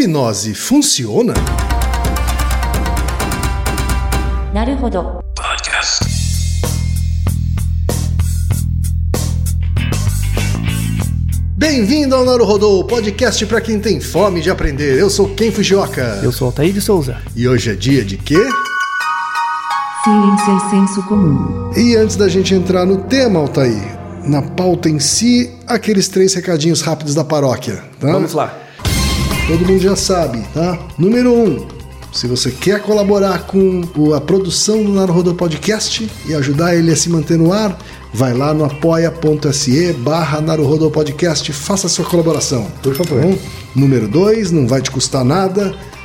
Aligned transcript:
hipnose 0.00 0.54
funciona? 0.54 1.34
Naruhodo. 4.54 5.20
Podcast. 5.36 6.06
Bem-vindo 11.54 12.14
ao 12.14 12.24
Naruhodô, 12.24 12.82
podcast 12.84 13.44
para 13.44 13.60
quem 13.60 13.78
tem 13.78 14.00
fome 14.00 14.40
de 14.40 14.48
aprender. 14.48 14.98
Eu 14.98 15.10
sou 15.10 15.34
Ken 15.34 15.52
Fujioka. 15.52 16.20
Eu 16.22 16.32
sou 16.32 16.46
Altair 16.46 16.72
de 16.72 16.80
Souza. 16.80 17.18
E 17.36 17.46
hoje 17.46 17.70
é 17.70 17.74
dia 17.74 18.02
de 18.02 18.16
quê? 18.16 18.42
Ciência 20.02 20.52
e 20.52 20.70
senso 20.70 21.02
comum. 21.02 21.70
E 21.76 21.94
antes 21.96 22.16
da 22.16 22.26
gente 22.26 22.54
entrar 22.54 22.86
no 22.86 23.04
tema, 23.04 23.38
Altair, 23.38 23.98
na 24.24 24.40
pauta 24.40 24.88
em 24.88 24.98
si, 24.98 25.54
aqueles 25.66 26.08
três 26.08 26.32
recadinhos 26.32 26.80
rápidos 26.80 27.14
da 27.14 27.22
paróquia. 27.22 27.84
Tá? 28.00 28.12
Vamos 28.12 28.32
lá. 28.32 28.69
Todo 29.46 29.66
mundo 29.66 29.80
já 29.80 29.96
sabe, 29.96 30.42
tá? 30.54 30.78
Número 30.96 31.32
um, 31.32 31.66
se 32.12 32.26
você 32.26 32.50
quer 32.50 32.80
colaborar 32.82 33.46
com 33.46 33.82
a 34.14 34.20
produção 34.20 34.82
do 34.82 34.92
Naruhodô 34.92 35.34
Podcast 35.34 36.08
e 36.26 36.34
ajudar 36.34 36.74
ele 36.74 36.92
a 36.92 36.96
se 36.96 37.08
manter 37.08 37.36
no 37.38 37.52
ar, 37.52 37.76
vai 38.12 38.32
lá 38.32 38.52
no 38.52 38.64
apoia.se 38.64 39.92
barra 39.94 40.40
Naruhodô 40.40 40.90
Podcast, 40.90 41.52
faça 41.52 41.88
sua 41.88 42.04
colaboração. 42.04 42.66
Por 42.82 42.94
favor. 42.94 43.36
Número 43.74 44.08
dois, 44.08 44.50
não 44.50 44.66
vai 44.66 44.82
te 44.82 44.90
custar 44.90 45.24
nada, 45.24 45.74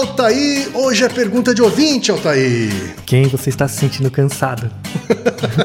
Altair, 0.00 0.70
hoje 0.72 1.04
é 1.04 1.10
pergunta 1.10 1.54
de 1.54 1.60
ouvinte, 1.60 2.10
Altair. 2.10 2.72
Quem 3.04 3.28
você 3.28 3.50
está 3.50 3.68
se 3.68 3.76
sentindo 3.76 4.10
cansado? 4.10 4.70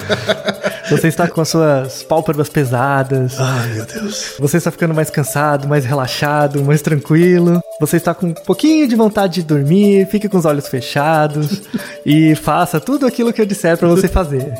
você 0.91 1.07
está 1.07 1.25
com 1.25 1.39
as 1.39 1.47
suas 1.47 2.03
pálpebras 2.03 2.49
pesadas. 2.49 3.39
Ai, 3.39 3.69
meu 3.69 3.85
Deus. 3.85 4.33
Você 4.37 4.57
está 4.57 4.71
ficando 4.71 4.93
mais 4.93 5.09
cansado, 5.09 5.69
mais 5.69 5.85
relaxado, 5.85 6.61
mais 6.65 6.81
tranquilo. 6.81 7.61
Você 7.79 7.95
está 7.95 8.13
com 8.13 8.27
um 8.27 8.33
pouquinho 8.33 8.85
de 8.89 8.95
vontade 8.95 9.35
de 9.35 9.43
dormir, 9.43 10.05
fique 10.07 10.27
com 10.27 10.37
os 10.37 10.43
olhos 10.43 10.67
fechados 10.67 11.61
e 12.05 12.35
faça 12.35 12.77
tudo 12.77 13.07
aquilo 13.07 13.31
que 13.31 13.39
eu 13.39 13.45
disser 13.45 13.77
para 13.77 13.87
você 13.87 14.09
fazer. 14.09 14.53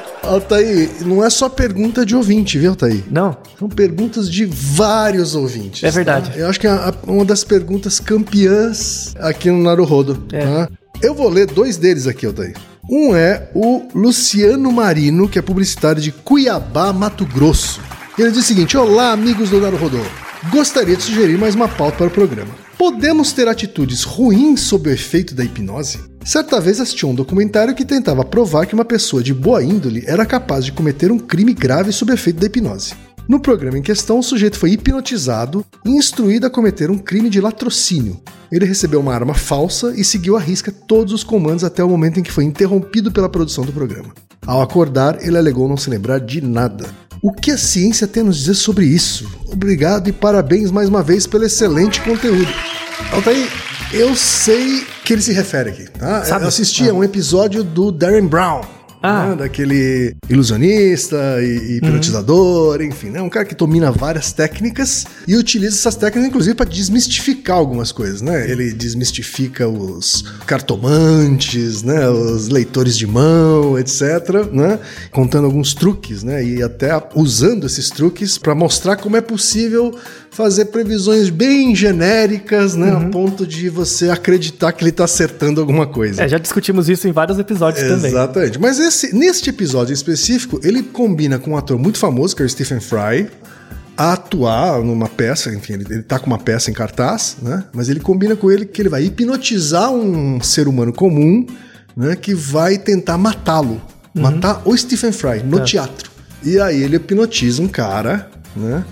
Altair, 0.22 0.88
não 1.04 1.24
é 1.24 1.30
só 1.30 1.48
pergunta 1.48 2.04
de 2.04 2.14
ouvinte, 2.14 2.58
viu, 2.58 2.70
Altair? 2.70 3.02
Não? 3.10 3.36
São 3.58 3.68
perguntas 3.68 4.30
de 4.30 4.44
vários 4.44 5.34
ouvintes. 5.34 5.82
É 5.82 5.90
verdade. 5.90 6.30
tá? 6.30 6.36
Eu 6.36 6.48
acho 6.48 6.60
que 6.60 6.66
é 6.66 6.94
uma 7.06 7.24
das 7.24 7.42
perguntas 7.42 7.98
campeãs 7.98 9.14
aqui 9.18 9.50
no 9.50 9.62
Naruhodo. 9.62 10.24
É. 10.32 10.40
tá? 10.40 10.68
Eu 11.02 11.14
vou 11.14 11.28
ler 11.28 11.46
dois 11.46 11.76
deles 11.76 12.06
aqui, 12.06 12.26
Altair. 12.26 12.54
Um 12.88 13.14
é 13.14 13.48
o 13.54 13.88
Luciano 13.94 14.70
Marino, 14.72 15.28
que 15.28 15.38
é 15.38 15.42
publicitário 15.42 16.02
de 16.02 16.12
Cuiabá, 16.12 16.92
Mato 16.92 17.24
Grosso. 17.24 17.80
Ele 18.18 18.30
diz 18.30 18.40
o 18.40 18.46
seguinte: 18.46 18.76
Olá, 18.76 19.12
amigos 19.12 19.48
do 19.50 19.60
Naruhodo. 19.60 20.00
Gostaria 20.50 20.96
de 20.96 21.02
sugerir 21.02 21.38
mais 21.38 21.54
uma 21.54 21.68
pauta 21.68 21.98
para 21.98 22.06
o 22.06 22.10
programa. 22.10 22.59
Podemos 22.80 23.30
ter 23.34 23.46
atitudes 23.46 24.04
ruins 24.04 24.62
sob 24.62 24.88
o 24.88 24.92
efeito 24.92 25.34
da 25.34 25.44
hipnose? 25.44 25.98
Certa 26.24 26.58
vez 26.58 26.80
assisti 26.80 27.04
um 27.04 27.14
documentário 27.14 27.74
que 27.74 27.84
tentava 27.84 28.24
provar 28.24 28.64
que 28.64 28.72
uma 28.72 28.86
pessoa 28.86 29.22
de 29.22 29.34
boa 29.34 29.62
índole 29.62 30.02
era 30.06 30.24
capaz 30.24 30.64
de 30.64 30.72
cometer 30.72 31.12
um 31.12 31.18
crime 31.18 31.52
grave 31.52 31.92
sob 31.92 32.10
o 32.10 32.14
efeito 32.14 32.40
da 32.40 32.46
hipnose. 32.46 32.94
No 33.28 33.38
programa 33.38 33.76
em 33.76 33.82
questão, 33.82 34.18
o 34.18 34.22
sujeito 34.22 34.58
foi 34.58 34.70
hipnotizado 34.70 35.62
e 35.84 35.90
instruído 35.90 36.46
a 36.46 36.50
cometer 36.50 36.90
um 36.90 36.96
crime 36.96 37.28
de 37.28 37.38
latrocínio. 37.38 38.18
Ele 38.50 38.64
recebeu 38.64 39.00
uma 39.00 39.12
arma 39.12 39.34
falsa 39.34 39.92
e 39.94 40.02
seguiu 40.02 40.34
à 40.34 40.40
risca 40.40 40.72
todos 40.72 41.12
os 41.12 41.22
comandos 41.22 41.64
até 41.64 41.84
o 41.84 41.88
momento 41.88 42.18
em 42.18 42.22
que 42.22 42.32
foi 42.32 42.44
interrompido 42.44 43.12
pela 43.12 43.28
produção 43.28 43.62
do 43.62 43.74
programa. 43.74 44.14
Ao 44.46 44.62
acordar, 44.62 45.22
ele 45.22 45.36
alegou 45.36 45.68
não 45.68 45.76
se 45.76 45.90
lembrar 45.90 46.18
de 46.18 46.40
nada. 46.40 46.86
O 47.22 47.30
que 47.32 47.50
a 47.50 47.58
ciência 47.58 48.06
tem 48.06 48.22
a 48.22 48.26
nos 48.26 48.38
dizer 48.38 48.54
sobre 48.54 48.86
isso? 48.86 49.30
Obrigado 49.52 50.08
e 50.08 50.12
parabéns 50.12 50.70
mais 50.70 50.88
uma 50.88 51.02
vez 51.02 51.26
pelo 51.26 51.44
excelente 51.44 52.00
conteúdo. 52.00 52.50
Altair, 53.12 53.46
eu 53.92 54.16
sei 54.16 54.86
que 55.04 55.12
ele 55.12 55.20
se 55.20 55.32
refere 55.32 55.68
aqui, 55.68 55.84
tá? 55.90 56.24
Sabe? 56.24 56.44
Eu 56.44 56.48
assisti 56.48 56.88
a 56.88 56.94
um 56.94 57.04
episódio 57.04 57.62
do 57.62 57.92
Darren 57.92 58.26
Brown. 58.26 58.62
Ah. 59.02 59.28
né? 59.28 59.36
Daquele 59.36 60.14
ilusionista 60.28 61.16
e, 61.40 61.72
e 61.72 61.76
hipnotizador, 61.78 62.82
enfim, 62.82 63.10
né? 63.10 63.20
Um 63.22 63.28
cara 63.28 63.44
que 63.44 63.54
domina 63.54 63.90
várias 63.90 64.32
técnicas 64.32 65.06
e 65.26 65.36
utiliza 65.36 65.76
essas 65.76 65.96
técnicas, 65.96 66.28
inclusive, 66.28 66.54
para 66.54 66.68
desmistificar 66.68 67.56
algumas 67.56 67.92
coisas, 67.92 68.20
né? 68.20 68.50
Ele 68.50 68.72
desmistifica 68.72 69.68
os 69.68 70.22
cartomantes, 70.46 71.82
né? 71.82 72.08
Os 72.08 72.48
leitores 72.48 72.96
de 72.96 73.06
mão, 73.06 73.78
etc, 73.78 74.50
né? 74.52 74.78
Contando 75.10 75.46
alguns 75.46 75.74
truques, 75.74 76.22
né? 76.22 76.44
E 76.44 76.62
até 76.62 76.90
usando 77.14 77.66
esses 77.66 77.90
truques 77.90 78.36
para 78.36 78.54
mostrar 78.54 78.96
como 78.96 79.16
é 79.16 79.20
possível 79.20 79.94
fazer 80.30 80.66
previsões 80.66 81.28
bem 81.28 81.74
genéricas, 81.74 82.76
né? 82.76 82.90
A 82.92 83.00
ponto 83.10 83.46
de 83.46 83.68
você 83.68 84.10
acreditar 84.10 84.72
que 84.72 84.84
ele 84.84 84.92
tá 84.92 85.04
acertando 85.04 85.60
alguma 85.60 85.86
coisa. 85.86 86.22
É, 86.22 86.28
já 86.28 86.38
discutimos 86.38 86.88
isso 86.88 87.08
em 87.08 87.12
vários 87.12 87.38
episódios 87.38 87.86
também. 87.86 88.10
Exatamente. 88.10 88.58
Mas 88.58 88.78
esse, 88.78 89.14
neste 89.14 89.50
episódio 89.50 89.92
em 89.92 89.94
específico, 89.94 90.60
ele 90.62 90.82
combina 90.82 91.38
com 91.38 91.50
um 91.50 91.56
ator 91.56 91.78
muito 91.78 91.98
famoso, 91.98 92.34
que 92.36 92.42
é 92.42 92.44
o 92.44 92.48
Stephen 92.48 92.80
Fry, 92.80 93.28
a 93.96 94.14
atuar 94.14 94.82
numa 94.82 95.08
peça, 95.08 95.52
enfim, 95.52 95.74
ele, 95.74 95.86
ele 95.90 96.02
tá 96.02 96.18
com 96.18 96.26
uma 96.26 96.38
peça 96.38 96.70
em 96.70 96.74
cartaz, 96.74 97.36
né? 97.42 97.64
Mas 97.72 97.88
ele 97.88 98.00
combina 98.00 98.34
com 98.34 98.50
ele 98.50 98.64
que 98.64 98.80
ele 98.80 98.88
vai 98.88 99.04
hipnotizar 99.04 99.90
um 99.90 100.40
ser 100.40 100.68
humano 100.68 100.92
comum, 100.92 101.44
né? 101.96 102.16
Que 102.16 102.34
vai 102.34 102.78
tentar 102.78 103.18
matá-lo. 103.18 103.80
Matar 104.12 104.62
o 104.64 104.76
Stephen 104.76 105.12
Fry 105.12 105.42
no 105.44 105.62
teatro. 105.62 106.10
E 106.42 106.58
aí 106.58 106.82
ele 106.82 106.96
hipnotiza 106.96 107.62
um 107.62 107.68
cara, 107.68 108.28
né? 108.56 108.84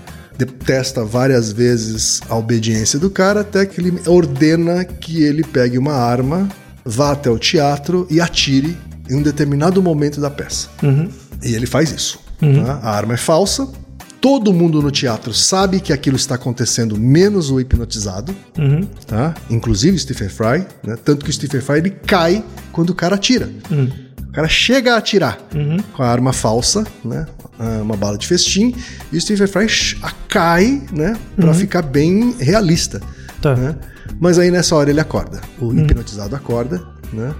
Testa 0.45 1.03
várias 1.03 1.51
vezes 1.51 2.21
a 2.29 2.35
obediência 2.35 2.97
do 2.99 3.09
cara 3.09 3.41
até 3.41 3.65
que 3.65 3.79
ele 3.81 3.99
ordena 4.07 4.85
que 4.85 5.23
ele 5.23 5.43
pegue 5.43 5.77
uma 5.77 5.93
arma, 5.93 6.47
vá 6.85 7.11
até 7.11 7.29
o 7.29 7.37
teatro 7.37 8.07
e 8.09 8.21
atire 8.21 8.77
em 9.09 9.15
um 9.15 9.21
determinado 9.21 9.81
momento 9.81 10.21
da 10.21 10.29
peça. 10.29 10.69
E 11.43 11.53
ele 11.53 11.65
faz 11.65 11.91
isso. 11.91 12.19
tá? 12.65 12.79
A 12.83 12.95
arma 12.95 13.15
é 13.15 13.17
falsa. 13.17 13.67
Todo 14.21 14.53
mundo 14.53 14.81
no 14.81 14.91
teatro 14.91 15.33
sabe 15.33 15.79
que 15.79 15.93
aquilo 15.93 16.17
está 16.17 16.35
acontecendo, 16.35 16.97
menos 16.99 17.49
o 17.49 17.59
hipnotizado, 17.59 18.35
tá? 19.07 19.33
Inclusive 19.49 19.95
o 19.95 19.99
Stephen 19.99 20.27
Fry, 20.27 20.65
né? 20.85 20.97
Tanto 21.03 21.23
que 21.23 21.31
o 21.31 21.33
Stephen 21.33 21.61
Fry 21.61 21.77
ele 21.77 21.89
cai 21.91 22.43
quando 22.73 22.89
o 22.89 22.95
cara 22.95 23.15
atira. 23.15 23.49
O 24.27 24.31
cara 24.33 24.47
chega 24.49 24.93
a 24.93 24.97
atirar 24.97 25.39
com 25.93 26.03
a 26.03 26.07
arma 26.09 26.33
falsa, 26.33 26.85
né? 27.03 27.25
Ah, 27.59 27.79
Uma 27.81 27.97
bala 27.97 28.17
de 28.17 28.25
festim, 28.25 28.73
e 29.11 29.17
o 29.17 29.21
Stephen 29.21 29.45
Fry 29.47 29.67
cai, 30.29 30.81
né? 30.93 31.17
Pra 31.35 31.53
ficar 31.53 31.81
bem 31.81 32.33
realista. 32.39 33.01
Tá. 33.41 33.55
né? 33.55 33.75
Mas 34.19 34.37
aí 34.39 34.49
nessa 34.51 34.75
hora 34.75 34.89
ele 34.89 34.99
acorda. 34.99 35.39
O 35.59 35.73
hipnotizado 35.73 36.35
acorda, 36.35 36.81
né? 37.13 37.33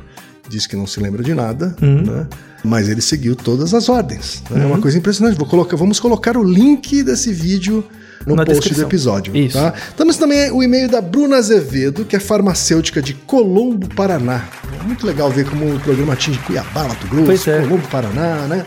Diz 0.50 0.66
que 0.68 0.76
não 0.76 0.88
se 0.88 1.00
lembra 1.00 1.24
de 1.24 1.34
nada, 1.34 1.76
né? 1.82 2.28
Mas 2.64 2.90
ele 2.90 3.02
seguiu 3.02 3.36
todas 3.36 3.74
as 3.74 3.88
ordens. 3.88 4.44
né? 4.50 4.64
É 4.64 4.66
uma 4.66 4.80
coisa 4.80 4.98
impressionante. 4.98 5.38
Vou 5.38 5.48
colocar, 5.48 5.78
vamos 5.78 6.00
colocar 6.00 6.36
o 6.36 6.44
link 6.44 7.02
desse 7.04 7.32
vídeo 7.34 7.86
no 8.28 8.36
Na 8.36 8.44
post 8.44 8.60
descrição. 8.60 8.84
do 8.84 8.90
episódio. 8.90 9.38
Isso. 9.38 9.58
Tá? 9.58 9.74
Temos 9.96 10.18
também 10.18 10.52
o 10.52 10.62
e-mail 10.62 10.90
da 10.90 11.00
Bruna 11.00 11.38
Azevedo, 11.38 12.04
que 12.04 12.16
é 12.16 12.20
farmacêutica 12.20 13.02
de 13.02 13.14
Colombo, 13.14 13.88
Paraná. 13.96 14.44
É 14.78 14.84
muito 14.84 15.06
legal 15.08 15.30
ver 15.32 15.50
como 15.50 15.74
o 15.74 15.80
programa 15.80 16.14
atinge 16.14 16.40
Cuiabá, 16.40 16.88
Mato 16.90 17.08
Grosso, 17.08 17.50
é. 17.50 17.62
Colombo, 17.62 17.88
Paraná, 17.88 18.46
né? 18.48 18.66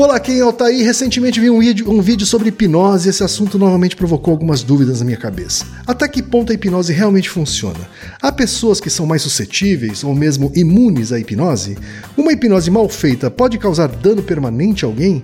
Olá, 0.00 0.20
quem 0.20 0.38
é 0.38 0.44
o 0.44 0.46
Altair? 0.46 0.84
Recentemente 0.84 1.40
vi 1.40 1.50
um 1.50 1.58
vídeo, 1.58 1.90
um 1.90 2.00
vídeo 2.00 2.24
sobre 2.24 2.50
hipnose 2.50 3.08
e 3.08 3.10
esse 3.10 3.24
assunto 3.24 3.58
novamente 3.58 3.96
provocou 3.96 4.30
algumas 4.30 4.62
dúvidas 4.62 5.00
na 5.00 5.04
minha 5.04 5.16
cabeça. 5.16 5.66
Até 5.84 6.06
que 6.06 6.22
ponto 6.22 6.52
a 6.52 6.54
hipnose 6.54 6.92
realmente 6.92 7.28
funciona? 7.28 7.80
Há 8.22 8.30
pessoas 8.30 8.80
que 8.80 8.90
são 8.90 9.06
mais 9.06 9.22
suscetíveis 9.22 10.04
ou 10.04 10.14
mesmo 10.14 10.52
imunes 10.54 11.10
à 11.10 11.18
hipnose? 11.18 11.76
Uma 12.16 12.32
hipnose 12.32 12.70
mal 12.70 12.88
feita 12.88 13.28
pode 13.28 13.58
causar 13.58 13.88
dano 13.88 14.22
permanente 14.22 14.84
a 14.84 14.88
alguém? 14.88 15.20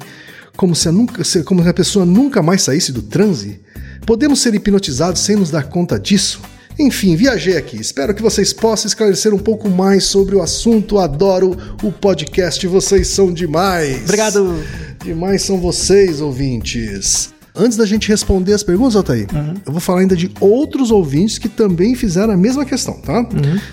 Como 0.56 0.74
se 0.74 0.88
a, 0.88 0.92
nunca, 0.92 1.22
como 1.44 1.62
se 1.62 1.68
a 1.68 1.72
pessoa 1.72 2.04
nunca 2.04 2.42
mais 2.42 2.62
saísse 2.62 2.90
do 2.90 3.00
transe? 3.00 3.60
Podemos 4.04 4.40
ser 4.40 4.56
hipnotizados 4.56 5.20
sem 5.20 5.36
nos 5.36 5.52
dar 5.52 5.68
conta 5.68 6.00
disso? 6.00 6.40
Enfim, 6.78 7.16
viajei 7.16 7.56
aqui. 7.56 7.76
Espero 7.80 8.14
que 8.14 8.22
vocês 8.22 8.52
possam 8.52 8.88
esclarecer 8.88 9.32
um 9.34 9.38
pouco 9.38 9.68
mais 9.68 10.04
sobre 10.04 10.34
o 10.34 10.42
assunto. 10.42 10.98
Adoro 10.98 11.56
o 11.82 11.92
podcast, 11.92 12.66
vocês 12.66 13.08
são 13.08 13.32
demais. 13.32 14.02
Obrigado. 14.02 14.64
Demais 15.04 15.42
são 15.42 15.58
vocês, 15.58 16.20
ouvintes. 16.20 17.33
Antes 17.56 17.76
da 17.78 17.86
gente 17.86 18.08
responder 18.08 18.52
as 18.52 18.64
perguntas, 18.64 18.96
Altair, 18.96 19.28
eu 19.64 19.70
vou 19.70 19.80
falar 19.80 20.00
ainda 20.00 20.16
de 20.16 20.28
outros 20.40 20.90
ouvintes 20.90 21.38
que 21.38 21.48
também 21.48 21.94
fizeram 21.94 22.32
a 22.32 22.36
mesma 22.36 22.64
questão, 22.64 22.94
tá? 22.94 23.24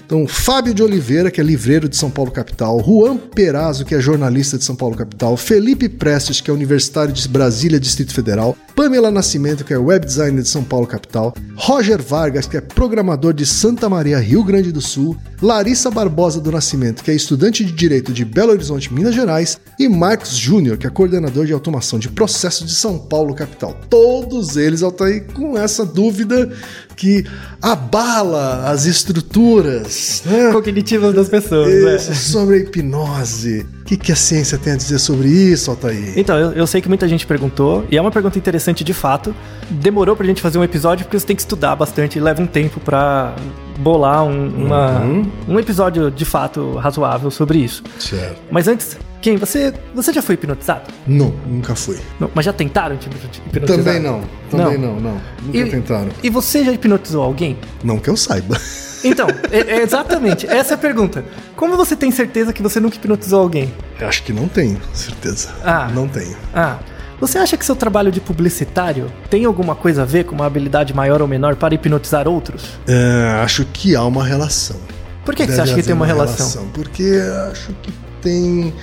Então, 0.06 0.28
Fábio 0.28 0.72
de 0.72 0.84
Oliveira, 0.84 1.32
que 1.32 1.42
é 1.42 1.44
livreiro 1.44 1.90
de 1.90 1.98
São 1.98 2.12
Paulo 2.12 2.30
Capital, 2.30 2.80
Juan 2.84 3.18
Perazzo, 3.18 3.84
que 3.84 3.96
é 3.96 4.00
jornalista 4.00 4.56
de 4.56 4.64
São 4.64 4.76
Paulo 4.76 4.96
Capital, 4.96 5.36
Felipe 5.36 5.90
Prestes, 5.90 6.40
que 6.40 6.52
é 6.52 6.54
universitário 6.54 7.12
de 7.12 7.28
Brasília, 7.28 7.80
Distrito 7.80 8.14
Federal, 8.14 8.56
Pamela 8.76 9.10
Nascimento, 9.10 9.64
que 9.64 9.74
é 9.74 9.78
web 9.78 10.06
designer 10.06 10.44
de 10.44 10.50
São 10.50 10.64
Paulo 10.64 10.86
Capital, 10.86 11.34
Roger 11.56 12.02
Vargas, 12.02 12.46
que 12.46 12.58
é 12.58 12.62
programador 12.62 13.34
de 13.34 13.46
Santa 13.48 13.90
Maria, 13.90 14.20
Rio 14.20 14.44
Grande 14.44 14.72
do 14.72 14.82
Sul, 14.82 15.18
Larissa 15.42 15.90
Barbosa 15.90 16.40
do 16.40 16.52
Nascimento, 16.52 17.04
que 17.04 17.10
é 17.10 17.16
estudante 17.16 17.66
de 17.66 17.72
Direito 17.72 18.14
de 18.14 18.24
Belo 18.24 18.52
Horizonte, 18.52 18.94
Minas 18.94 19.16
Gerais, 19.16 19.60
e 19.80 19.88
Marcos 19.90 20.36
Júnior, 20.36 20.78
que 20.78 20.86
é 20.86 20.90
coordenador 20.90 21.46
de 21.48 21.54
automação 21.54 21.98
de 21.98 22.10
processos 22.10 22.68
de 22.68 22.76
São 22.76 23.00
Paulo 23.00 23.34
Capital. 23.34 23.71
Todos 23.90 24.58
eles, 24.58 24.84
Altair, 24.84 25.26
com 25.34 25.58
essa 25.58 25.86
dúvida 25.86 26.50
que 26.96 27.26
abala 27.62 28.70
as 28.70 28.86
estruturas 28.86 30.22
né? 30.26 30.52
Cognitivas 30.52 31.14
das 31.14 31.30
pessoas, 31.30 31.68
né? 31.84 31.96
Isso, 31.96 32.14
sobre 32.16 32.56
a 32.56 32.60
hipnose. 32.60 33.66
O 33.82 33.84
que, 33.86 33.98
que 33.98 34.12
a 34.12 34.16
ciência 34.16 34.58
tem 34.58 34.74
a 34.74 34.76
dizer 34.76 35.00
sobre 35.00 35.28
isso, 35.28 35.70
Altair? 35.72 36.14
Então, 36.18 36.38
eu, 36.38 36.52
eu 36.52 36.68
sei 36.68 36.80
que 36.82 36.88
muita 36.88 37.08
gente 37.08 37.26
perguntou, 37.26 37.86
e 37.92 37.98
é 37.98 38.02
uma 38.02 38.12
pergunta 38.12 38.38
interessante 38.38 38.84
de 38.84 38.94
fato. 38.94 39.34
Demorou 39.70 40.16
pra 40.16 40.26
gente 40.26 40.42
fazer 40.42 40.58
um 40.58 40.64
episódio 40.64 41.06
porque 41.06 41.20
você 41.20 41.26
tem 41.26 41.36
que 41.36 41.42
estudar 41.42 41.76
bastante 41.76 42.18
e 42.18 42.22
leva 42.22 42.42
um 42.42 42.48
tempo 42.48 42.80
pra 42.80 43.36
bolar 43.80 44.24
um, 44.24 44.66
uma- 44.66 45.02
um 45.48 45.60
episódio 45.60 46.12
de 46.12 46.24
fato 46.26 46.74
razoável 46.76 47.32
sobre 47.32 47.58
isso. 47.60 47.84
Certo. 48.00 48.38
Mas 48.52 48.68
antes, 48.68 48.98
quem? 49.22 49.38
Você, 49.38 49.74
você 49.94 50.12
já 50.12 50.22
foi 50.22 50.36
hipnotizado? 50.36 50.92
Não, 51.08 51.30
nunca 51.48 51.76
fui. 51.76 51.98
Não, 52.20 52.30
mas 52.34 52.44
já 52.46 52.52
tentaram 52.54 52.98
te 52.98 53.08
hipnotizar? 53.08 53.78
Também 53.78 54.00
não. 54.02 54.22
Também 54.50 54.78
não, 54.78 55.00
não. 55.00 55.22
Nunca 55.44 55.58
E- 55.58 55.70
tentaram. 55.70 56.10
E 56.24 56.30
você 56.30 56.64
já 56.64 56.72
hipnotizou 56.74 57.24
alguém? 57.24 57.58
Não 57.84 57.98
que 58.00 58.10
eu 58.10 58.18
saiba. 58.18 58.58
Então, 59.04 59.26
é- 59.52 59.78
é 59.78 59.82
exatamente, 59.82 60.46
essa 60.46 60.74
é 60.74 60.76
a 60.76 60.78
pergunta. 60.78 61.26
Como 61.56 61.76
você 61.76 61.96
tem 61.96 62.12
certeza 62.12 62.54
que 62.54 62.62
você 62.62 62.80
nunca 62.80 62.98
hipnotizou 62.98 63.42
alguém? 63.42 63.74
Eu 64.00 64.08
acho 64.08 64.22
que 64.22 64.32
não 64.32 64.48
tenho, 64.48 64.80
certeza. 64.94 65.50
Ah. 65.66 65.90
Não 65.92 66.08
tenho. 66.08 66.38
Ah, 66.54 66.78
você 67.20 67.40
acha 67.40 67.58
que 67.58 67.66
seu 67.66 67.76
trabalho 67.76 68.12
de 68.12 68.20
publicitário 68.22 69.12
tem 69.28 69.44
alguma 69.46 69.74
coisa 69.74 70.04
a 70.04 70.06
ver 70.06 70.26
com 70.26 70.36
uma 70.36 70.46
habilidade 70.46 70.94
maior 70.94 71.20
ou 71.20 71.28
menor 71.28 71.56
para 71.56 71.74
hipnotizar 71.74 72.28
outros? 72.28 72.64
É, 72.88 73.42
acho 73.44 73.66
que 73.74 73.96
há 73.96 74.04
uma 74.04 74.24
relação. 74.24 74.78
Por 75.26 75.34
que, 75.34 75.48
que 75.48 75.52
você 75.54 75.62
acha 75.62 75.74
que 75.74 75.82
tem 75.82 75.96
uma 75.96 76.06
relação? 76.06 76.68
Porque 76.68 77.20
acho 77.52 77.74
que 77.82 77.92
tem. 78.22 78.74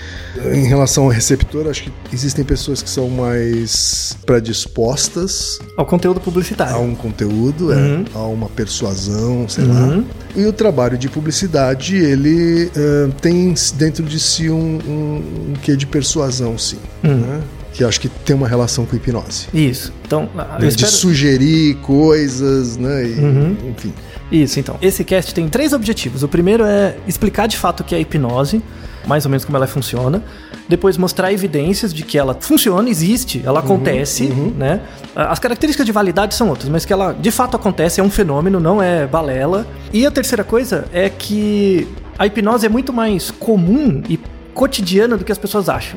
Em 0.52 0.64
relação 0.66 1.04
ao 1.04 1.10
receptor, 1.10 1.66
acho 1.68 1.84
que 1.84 1.92
existem 2.12 2.44
pessoas 2.44 2.82
que 2.82 2.88
são 2.90 3.08
mais 3.08 4.16
predispostas 4.26 5.58
Ao 5.76 5.84
conteúdo 5.86 6.20
publicitário. 6.20 6.76
a 6.76 6.78
um 6.78 6.94
conteúdo, 6.94 7.72
é, 7.72 7.76
Uhum. 7.76 8.04
a 8.14 8.18
uma 8.26 8.48
persuasão, 8.48 9.48
sei 9.48 9.64
lá. 9.64 10.02
E 10.36 10.44
o 10.44 10.52
trabalho 10.52 10.96
de 10.98 11.08
publicidade, 11.08 11.96
ele 11.96 12.70
eh, 12.76 13.08
tem 13.20 13.54
dentro 13.74 14.04
de 14.04 14.20
si 14.20 14.50
um, 14.50 14.78
um, 14.86 15.50
um 15.50 15.54
quê 15.62 15.76
de 15.76 15.86
persuasão, 15.86 16.56
sim. 16.58 16.78
Hum. 17.04 17.14
né? 17.16 17.40
Que 17.72 17.84
acho 17.84 18.00
que 18.00 18.08
tem 18.08 18.34
uma 18.34 18.48
relação 18.48 18.84
com 18.84 18.96
hipnose. 18.96 19.46
Isso. 19.54 19.92
Então, 20.06 20.28
eu 20.34 20.60
Né? 20.60 20.68
espero... 20.68 20.90
De 20.90 20.96
sugerir 20.96 21.74
coisas, 21.76 22.76
né? 22.76 23.06
E, 23.06 23.12
Uhum. 23.20 23.56
Enfim. 23.70 23.92
Isso, 24.30 24.58
então. 24.60 24.76
Esse 24.82 25.04
cast 25.04 25.32
tem 25.32 25.48
três 25.48 25.72
objetivos. 25.72 26.22
O 26.22 26.28
primeiro 26.28 26.64
é 26.64 26.96
explicar 27.06 27.46
de 27.46 27.56
fato 27.56 27.80
o 27.80 27.84
que 27.84 27.94
é 27.94 28.00
hipnose, 28.00 28.60
mais 29.08 29.24
ou 29.24 29.30
menos 29.30 29.44
como 29.44 29.56
ela 29.56 29.66
funciona. 29.66 30.22
Depois 30.68 30.98
mostrar 30.98 31.32
evidências 31.32 31.92
de 31.92 32.02
que 32.02 32.18
ela 32.18 32.36
funciona, 32.38 32.88
existe, 32.90 33.42
ela 33.44 33.60
acontece, 33.60 34.26
né? 34.26 34.82
As 35.16 35.38
características 35.38 35.86
de 35.86 35.90
validade 35.90 36.34
são 36.34 36.48
outras, 36.48 36.68
mas 36.68 36.84
que 36.84 36.92
ela 36.92 37.12
de 37.12 37.30
fato 37.30 37.56
acontece, 37.56 38.00
é 38.00 38.04
um 38.04 38.10
fenômeno, 38.10 38.60
não 38.60 38.82
é 38.82 39.06
balela. 39.06 39.66
E 39.92 40.06
a 40.06 40.10
terceira 40.10 40.44
coisa 40.44 40.86
é 40.92 41.08
que 41.08 41.88
a 42.18 42.26
hipnose 42.26 42.66
é 42.66 42.68
muito 42.68 42.92
mais 42.92 43.30
comum 43.30 44.02
e 44.08 44.20
cotidiana 44.58 45.16
do 45.16 45.24
que 45.24 45.30
as 45.30 45.38
pessoas 45.38 45.68
acham, 45.68 45.96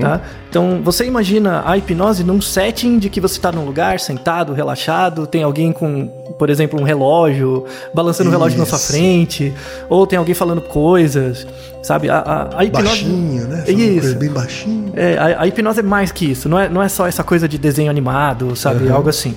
tá? 0.00 0.20
Então, 0.48 0.80
você 0.80 1.04
imagina 1.04 1.64
a 1.66 1.76
hipnose 1.76 2.22
num 2.22 2.40
setting 2.40 3.00
de 3.00 3.10
que 3.10 3.20
você 3.20 3.34
está 3.34 3.50
num 3.50 3.64
lugar 3.64 3.98
sentado, 3.98 4.52
relaxado, 4.52 5.26
tem 5.26 5.42
alguém 5.42 5.72
com, 5.72 6.06
por 6.38 6.48
exemplo, 6.48 6.80
um 6.80 6.84
relógio, 6.84 7.64
balançando 7.92 8.30
o 8.30 8.32
relógio 8.32 8.60
na 8.60 8.64
sua 8.64 8.78
frente, 8.78 9.52
ou 9.88 10.06
tem 10.06 10.16
alguém 10.16 10.36
falando 10.36 10.60
coisas, 10.60 11.48
sabe? 11.82 12.08
A, 12.08 12.18
a, 12.18 12.60
a 12.60 12.64
hipnose... 12.64 12.86
Baixinho, 12.86 13.48
né? 13.48 13.64
Falando 13.66 13.80
Isso. 13.80 14.14
bem 14.14 14.30
baixinho. 14.30 14.92
É, 14.94 15.18
a, 15.18 15.42
a 15.42 15.46
hipnose 15.48 15.80
é 15.80 15.82
mais 15.82 16.12
que 16.12 16.30
isso, 16.30 16.48
não 16.48 16.60
é, 16.60 16.68
não 16.68 16.80
é 16.80 16.88
só 16.88 17.08
essa 17.08 17.24
coisa 17.24 17.48
de 17.48 17.58
desenho 17.58 17.90
animado, 17.90 18.54
sabe? 18.54 18.84
Uhum. 18.84 18.94
Algo 18.94 19.08
assim. 19.08 19.34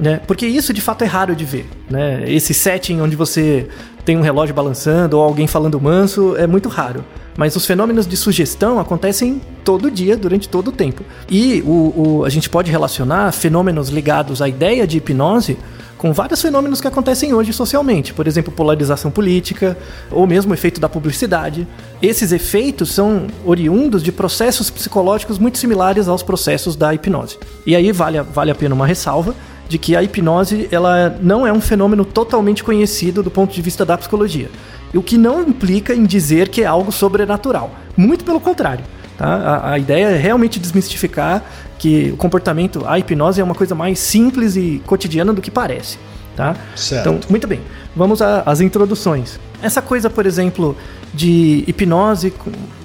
Né? 0.00 0.20
Porque 0.26 0.46
isso 0.46 0.72
de 0.72 0.80
fato 0.80 1.02
é 1.02 1.06
raro 1.06 1.36
de 1.36 1.44
ver. 1.44 1.68
Né? 1.90 2.24
Esse 2.26 2.54
setting 2.54 3.00
onde 3.00 3.14
você 3.14 3.68
tem 4.04 4.16
um 4.16 4.22
relógio 4.22 4.54
balançando 4.54 5.18
ou 5.18 5.22
alguém 5.22 5.46
falando 5.46 5.78
manso 5.80 6.34
é 6.36 6.46
muito 6.46 6.68
raro. 6.68 7.04
Mas 7.36 7.54
os 7.54 7.66
fenômenos 7.66 8.06
de 8.06 8.16
sugestão 8.16 8.78
acontecem 8.78 9.40
todo 9.64 9.90
dia, 9.90 10.16
durante 10.16 10.48
todo 10.48 10.68
o 10.68 10.72
tempo. 10.72 11.02
E 11.28 11.62
o, 11.66 12.20
o- 12.20 12.24
a 12.24 12.30
gente 12.30 12.48
pode 12.48 12.70
relacionar 12.70 13.30
fenômenos 13.32 13.88
ligados 13.90 14.40
à 14.42 14.48
ideia 14.48 14.86
de 14.86 14.96
hipnose 14.98 15.56
com 15.96 16.14
vários 16.14 16.40
fenômenos 16.40 16.80
que 16.80 16.88
acontecem 16.88 17.34
hoje 17.34 17.52
socialmente, 17.52 18.14
por 18.14 18.26
exemplo, 18.26 18.50
polarização 18.50 19.10
política, 19.10 19.76
ou 20.10 20.26
mesmo 20.26 20.50
o 20.50 20.54
efeito 20.54 20.80
da 20.80 20.88
publicidade. 20.88 21.68
Esses 22.00 22.32
efeitos 22.32 22.90
são 22.90 23.26
oriundos 23.44 24.02
de 24.02 24.10
processos 24.10 24.70
psicológicos 24.70 25.38
muito 25.38 25.58
similares 25.58 26.08
aos 26.08 26.22
processos 26.22 26.74
da 26.74 26.94
hipnose. 26.94 27.36
E 27.66 27.76
aí 27.76 27.92
vale, 27.92 28.18
vale 28.22 28.50
a 28.50 28.54
pena 28.54 28.74
uma 28.74 28.86
ressalva 28.86 29.34
de 29.70 29.78
que 29.78 29.94
a 29.94 30.02
hipnose 30.02 30.68
ela 30.72 31.16
não 31.22 31.46
é 31.46 31.52
um 31.52 31.60
fenômeno 31.60 32.04
totalmente 32.04 32.64
conhecido 32.64 33.22
do 33.22 33.30
ponto 33.30 33.54
de 33.54 33.62
vista 33.62 33.84
da 33.84 33.96
psicologia. 33.96 34.50
O 34.92 35.00
que 35.00 35.16
não 35.16 35.40
implica 35.42 35.94
em 35.94 36.04
dizer 36.04 36.48
que 36.48 36.60
é 36.62 36.66
algo 36.66 36.90
sobrenatural. 36.90 37.70
Muito 37.96 38.24
pelo 38.24 38.40
contrário. 38.40 38.84
Tá? 39.16 39.26
A, 39.28 39.70
a 39.74 39.78
ideia 39.78 40.06
é 40.06 40.16
realmente 40.18 40.58
desmistificar 40.58 41.44
que 41.78 42.10
o 42.12 42.16
comportamento, 42.16 42.84
a 42.84 42.98
hipnose 42.98 43.40
é 43.40 43.44
uma 43.44 43.54
coisa 43.54 43.72
mais 43.76 44.00
simples 44.00 44.56
e 44.56 44.82
cotidiana 44.84 45.32
do 45.32 45.40
que 45.40 45.52
parece. 45.52 45.98
Tá? 46.34 46.56
Então, 47.02 47.20
muito 47.28 47.46
bem. 47.46 47.60
Vamos 47.94 48.20
às 48.20 48.60
introduções. 48.60 49.38
Essa 49.62 49.80
coisa, 49.80 50.10
por 50.10 50.26
exemplo, 50.26 50.76
de 51.14 51.62
hipnose, 51.68 52.32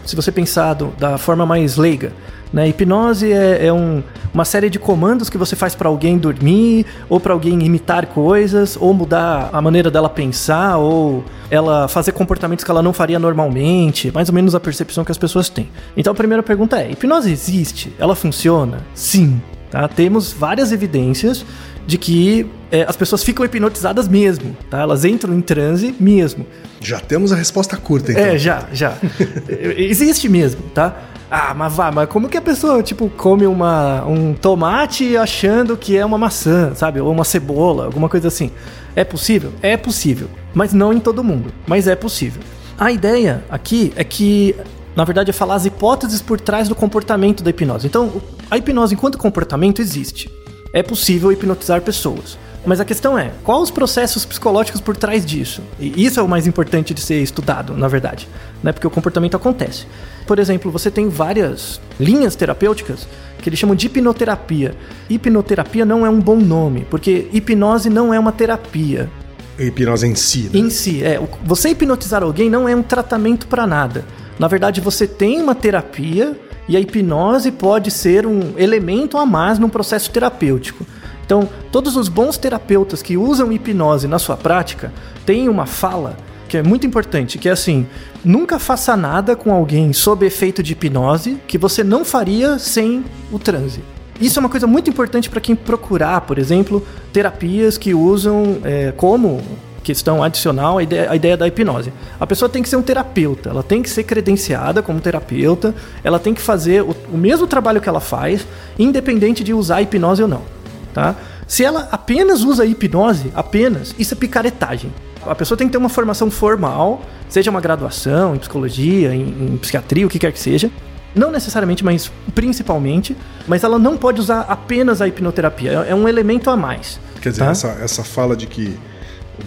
se 0.05 0.15
você 0.15 0.31
pensar 0.31 0.75
do- 0.75 0.93
da 0.99 1.17
forma 1.17 1.47
mais 1.47 1.77
leiga, 1.77 2.13
né? 2.53 2.67
Hipnose 2.67 3.31
é, 3.31 3.67
é 3.67 3.73
um- 3.73 4.01
uma 4.33 4.43
série 4.45 4.69
de 4.69 4.77
comandos 4.79 5.29
que 5.29 5.37
você 5.37 5.55
faz 5.55 5.75
para 5.75 5.87
alguém 5.87 6.17
dormir, 6.17 6.85
ou 7.09 7.19
para 7.19 7.33
alguém 7.33 7.61
imitar 7.63 8.05
coisas, 8.07 8.77
ou 8.79 8.93
mudar 8.93 9.49
a 9.53 9.61
maneira 9.61 9.89
dela 9.89 10.09
pensar, 10.09 10.77
ou 10.77 11.23
ela 11.49 11.87
fazer 11.87 12.11
comportamentos 12.11 12.63
que 12.65 12.71
ela 12.71 12.81
não 12.81 12.91
faria 12.93 13.17
normalmente, 13.19 14.11
mais 14.13 14.27
ou 14.29 14.35
menos 14.35 14.53
a 14.55 14.59
percepção 14.59 15.05
que 15.05 15.11
as 15.11 15.17
pessoas 15.17 15.47
têm. 15.49 15.69
Então 15.95 16.11
a 16.11 16.15
primeira 16.15 16.43
pergunta 16.43 16.77
é: 16.81 16.91
hipnose 16.91 17.31
existe? 17.31 17.93
Ela 17.99 18.15
funciona? 18.15 18.79
Sim. 18.93 19.41
Tá? 19.71 19.87
Temos 19.87 20.31
várias 20.31 20.71
evidências 20.71 21.45
de 21.87 21.97
que 21.97 22.45
é, 22.71 22.83
as 22.87 22.95
pessoas 22.95 23.23
ficam 23.23 23.45
hipnotizadas 23.45 24.07
mesmo, 24.07 24.55
tá? 24.69 24.79
Elas 24.79 25.05
entram 25.05 25.33
em 25.33 25.41
transe 25.41 25.93
mesmo. 25.99 26.45
Já 26.81 26.99
temos 26.99 27.31
a 27.31 27.35
resposta 27.35 27.75
curta, 27.77 28.11
então. 28.11 28.23
É, 28.23 28.37
já, 28.37 28.63
já. 28.73 28.93
Existe 29.77 30.27
mesmo, 30.29 30.61
tá? 30.73 30.95
Ah, 31.29 31.53
mas 31.55 31.73
vá, 31.73 31.91
mas 31.91 32.07
como 32.07 32.29
que 32.29 32.37
a 32.37 32.41
pessoa, 32.41 32.83
tipo, 32.83 33.09
come 33.09 33.47
uma, 33.47 34.05
um 34.05 34.33
tomate 34.33 35.17
achando 35.17 35.75
que 35.75 35.97
é 35.97 36.05
uma 36.05 36.17
maçã, 36.17 36.73
sabe? 36.75 37.01
Ou 37.01 37.11
uma 37.11 37.23
cebola, 37.23 37.85
alguma 37.85 38.07
coisa 38.07 38.27
assim. 38.27 38.51
É 38.95 39.03
possível? 39.03 39.51
É 39.61 39.75
possível. 39.75 40.29
Mas 40.53 40.71
não 40.71 40.93
em 40.93 40.99
todo 40.99 41.23
mundo. 41.23 41.51
Mas 41.67 41.87
é 41.87 41.95
possível. 41.95 42.41
A 42.77 42.91
ideia 42.91 43.43
aqui 43.49 43.91
é 43.95 44.03
que, 44.03 44.55
na 44.95 45.03
verdade, 45.03 45.29
é 45.29 45.33
falar 45.33 45.55
as 45.55 45.65
hipóteses 45.65 46.21
por 46.21 46.39
trás 46.39 46.69
do 46.69 46.75
comportamento 46.75 47.43
da 47.43 47.49
hipnose. 47.49 47.87
Então, 47.87 48.21
a 48.49 48.57
hipnose 48.57 48.93
enquanto 48.93 49.17
comportamento 49.17 49.81
existe. 49.81 50.29
É 50.71 50.83
possível 50.83 51.31
hipnotizar 51.31 51.81
pessoas. 51.81 52.37
Mas 52.65 52.79
a 52.79 52.85
questão 52.85 53.17
é, 53.17 53.31
quais 53.43 53.63
os 53.63 53.71
processos 53.71 54.25
psicológicos 54.25 54.81
por 54.81 54.97
trás 54.97 55.25
disso? 55.25 55.61
E 55.79 56.03
isso 56.03 56.19
é 56.19 56.23
o 56.23 56.27
mais 56.27 56.47
importante 56.47 56.93
de 56.93 57.01
ser 57.01 57.21
estudado, 57.21 57.75
na 57.77 57.87
verdade, 57.87 58.27
né? 58.63 58.71
Porque 58.71 58.87
o 58.87 58.89
comportamento 58.89 59.35
acontece. 59.35 59.85
Por 60.25 60.39
exemplo, 60.39 60.71
você 60.71 60.89
tem 60.89 61.07
várias 61.07 61.79
linhas 61.99 62.35
terapêuticas 62.35 63.07
que 63.41 63.49
eles 63.49 63.59
chamam 63.59 63.75
de 63.75 63.85
hipnoterapia. 63.85 64.73
Hipnoterapia 65.09 65.85
não 65.85 66.05
é 66.05 66.09
um 66.09 66.19
bom 66.19 66.37
nome, 66.37 66.87
porque 66.89 67.29
hipnose 67.31 67.89
não 67.89 68.13
é 68.13 68.19
uma 68.19 68.31
terapia 68.31 69.09
Hipnose 69.57 70.05
em 70.05 70.15
si, 70.15 70.49
né? 70.51 70.59
em 70.59 70.69
si. 70.69 71.03
É, 71.03 71.19
você 71.43 71.69
hipnotizar 71.69 72.23
alguém 72.23 72.49
não 72.49 72.67
é 72.67 72.75
um 72.75 72.83
tratamento 72.83 73.47
para 73.47 73.65
nada. 73.65 74.03
Na 74.37 74.47
verdade, 74.47 74.81
você 74.81 75.07
tem 75.07 75.41
uma 75.41 75.55
terapia 75.55 76.37
e 76.67 76.75
a 76.75 76.79
hipnose 76.79 77.51
pode 77.51 77.89
ser 77.91 78.25
um 78.25 78.53
elemento 78.57 79.17
a 79.17 79.25
mais 79.25 79.57
num 79.57 79.69
processo 79.69 80.11
terapêutico. 80.11 80.85
Então, 81.25 81.49
todos 81.71 81.95
os 81.95 82.07
bons 82.07 82.37
terapeutas 82.37 83.01
que 83.01 83.17
usam 83.17 83.51
hipnose 83.51 84.07
na 84.07 84.19
sua 84.19 84.37
prática 84.37 84.93
têm 85.25 85.49
uma 85.49 85.65
fala 85.65 86.15
que 86.47 86.57
é 86.57 86.63
muito 86.63 86.85
importante, 86.85 87.37
que 87.39 87.49
é 87.49 87.51
assim: 87.51 87.87
nunca 88.23 88.59
faça 88.59 88.95
nada 88.95 89.35
com 89.35 89.51
alguém 89.51 89.91
sob 89.91 90.25
efeito 90.25 90.61
de 90.61 90.73
hipnose 90.73 91.37
que 91.47 91.57
você 91.57 91.83
não 91.83 92.05
faria 92.05 92.59
sem 92.59 93.03
o 93.31 93.39
transe. 93.39 93.81
Isso 94.21 94.39
é 94.39 94.41
uma 94.41 94.49
coisa 94.49 94.65
muito 94.65 94.89
importante 94.89 95.29
para 95.29 95.41
quem 95.41 95.55
procurar, 95.55 96.21
por 96.21 96.37
exemplo, 96.37 96.85
terapias 97.11 97.77
que 97.77 97.93
usam 97.93 98.59
é, 98.63 98.93
como 98.95 99.41
questão 99.83 100.23
adicional 100.23 100.77
a 100.77 100.83
ideia, 100.83 101.11
a 101.11 101.15
ideia 101.15 101.35
da 101.35 101.47
hipnose. 101.47 101.91
A 102.19 102.25
pessoa 102.25 102.47
tem 102.47 102.63
que 102.63 102.69
ser 102.69 102.75
um 102.77 102.81
terapeuta, 102.81 103.49
ela 103.49 103.61
tem 103.61 103.83
que 103.83 103.89
ser 103.89 104.03
credenciada 104.03 104.81
como 104.81 105.01
terapeuta, 105.01 105.75
ela 106.03 106.17
tem 106.17 106.33
que 106.33 106.41
fazer 106.41 106.81
o, 106.81 106.95
o 107.11 107.17
mesmo 107.17 107.45
trabalho 107.45 107.81
que 107.81 107.89
ela 107.89 107.99
faz, 107.99 108.47
independente 108.79 109.43
de 109.43 109.53
usar 109.53 109.81
hipnose 109.81 110.21
ou 110.21 110.27
não. 110.27 110.54
Tá? 110.95 111.13
Se 111.45 111.61
ela 111.61 111.89
apenas 111.91 112.45
usa 112.45 112.65
hipnose, 112.65 113.29
apenas, 113.35 113.93
isso 113.99 114.13
é 114.13 114.17
picaretagem. 114.17 114.93
A 115.25 115.35
pessoa 115.35 115.57
tem 115.57 115.67
que 115.67 115.73
ter 115.73 115.77
uma 115.77 115.89
formação 115.89 116.31
formal, 116.31 117.01
seja 117.27 117.51
uma 117.51 117.59
graduação 117.59 118.33
em 118.33 118.39
psicologia, 118.39 119.13
em, 119.13 119.23
em 119.23 119.57
psiquiatria, 119.57 120.07
o 120.07 120.09
que 120.09 120.17
quer 120.17 120.31
que 120.31 120.39
seja, 120.39 120.71
não 121.13 121.31
necessariamente, 121.31 121.83
mas 121.83 122.09
principalmente, 122.33 123.13
mas 123.45 123.65
ela 123.65 123.77
não 123.77 123.97
pode 123.97 124.21
usar 124.21 124.45
apenas 124.47 125.01
a 125.01 125.07
hipnoterapia, 125.07 125.83
é, 125.85 125.91
é 125.91 125.95
um 125.95 126.07
elemento 126.07 126.49
a 126.49 126.55
mais. 126.55 126.97
Quer 127.21 127.31
dizer, 127.31 127.43
tá? 127.43 127.51
essa, 127.51 127.67
essa 127.81 128.03
fala 128.05 128.33
de 128.33 128.47
que 128.47 128.79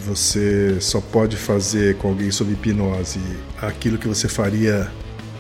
você 0.04 0.76
só 0.82 1.00
pode 1.00 1.38
fazer 1.38 1.96
com 1.96 2.08
alguém 2.08 2.30
sob 2.30 2.52
hipnose 2.52 3.20
aquilo 3.62 3.96
que 3.96 4.06
você 4.06 4.28
faria 4.28 4.86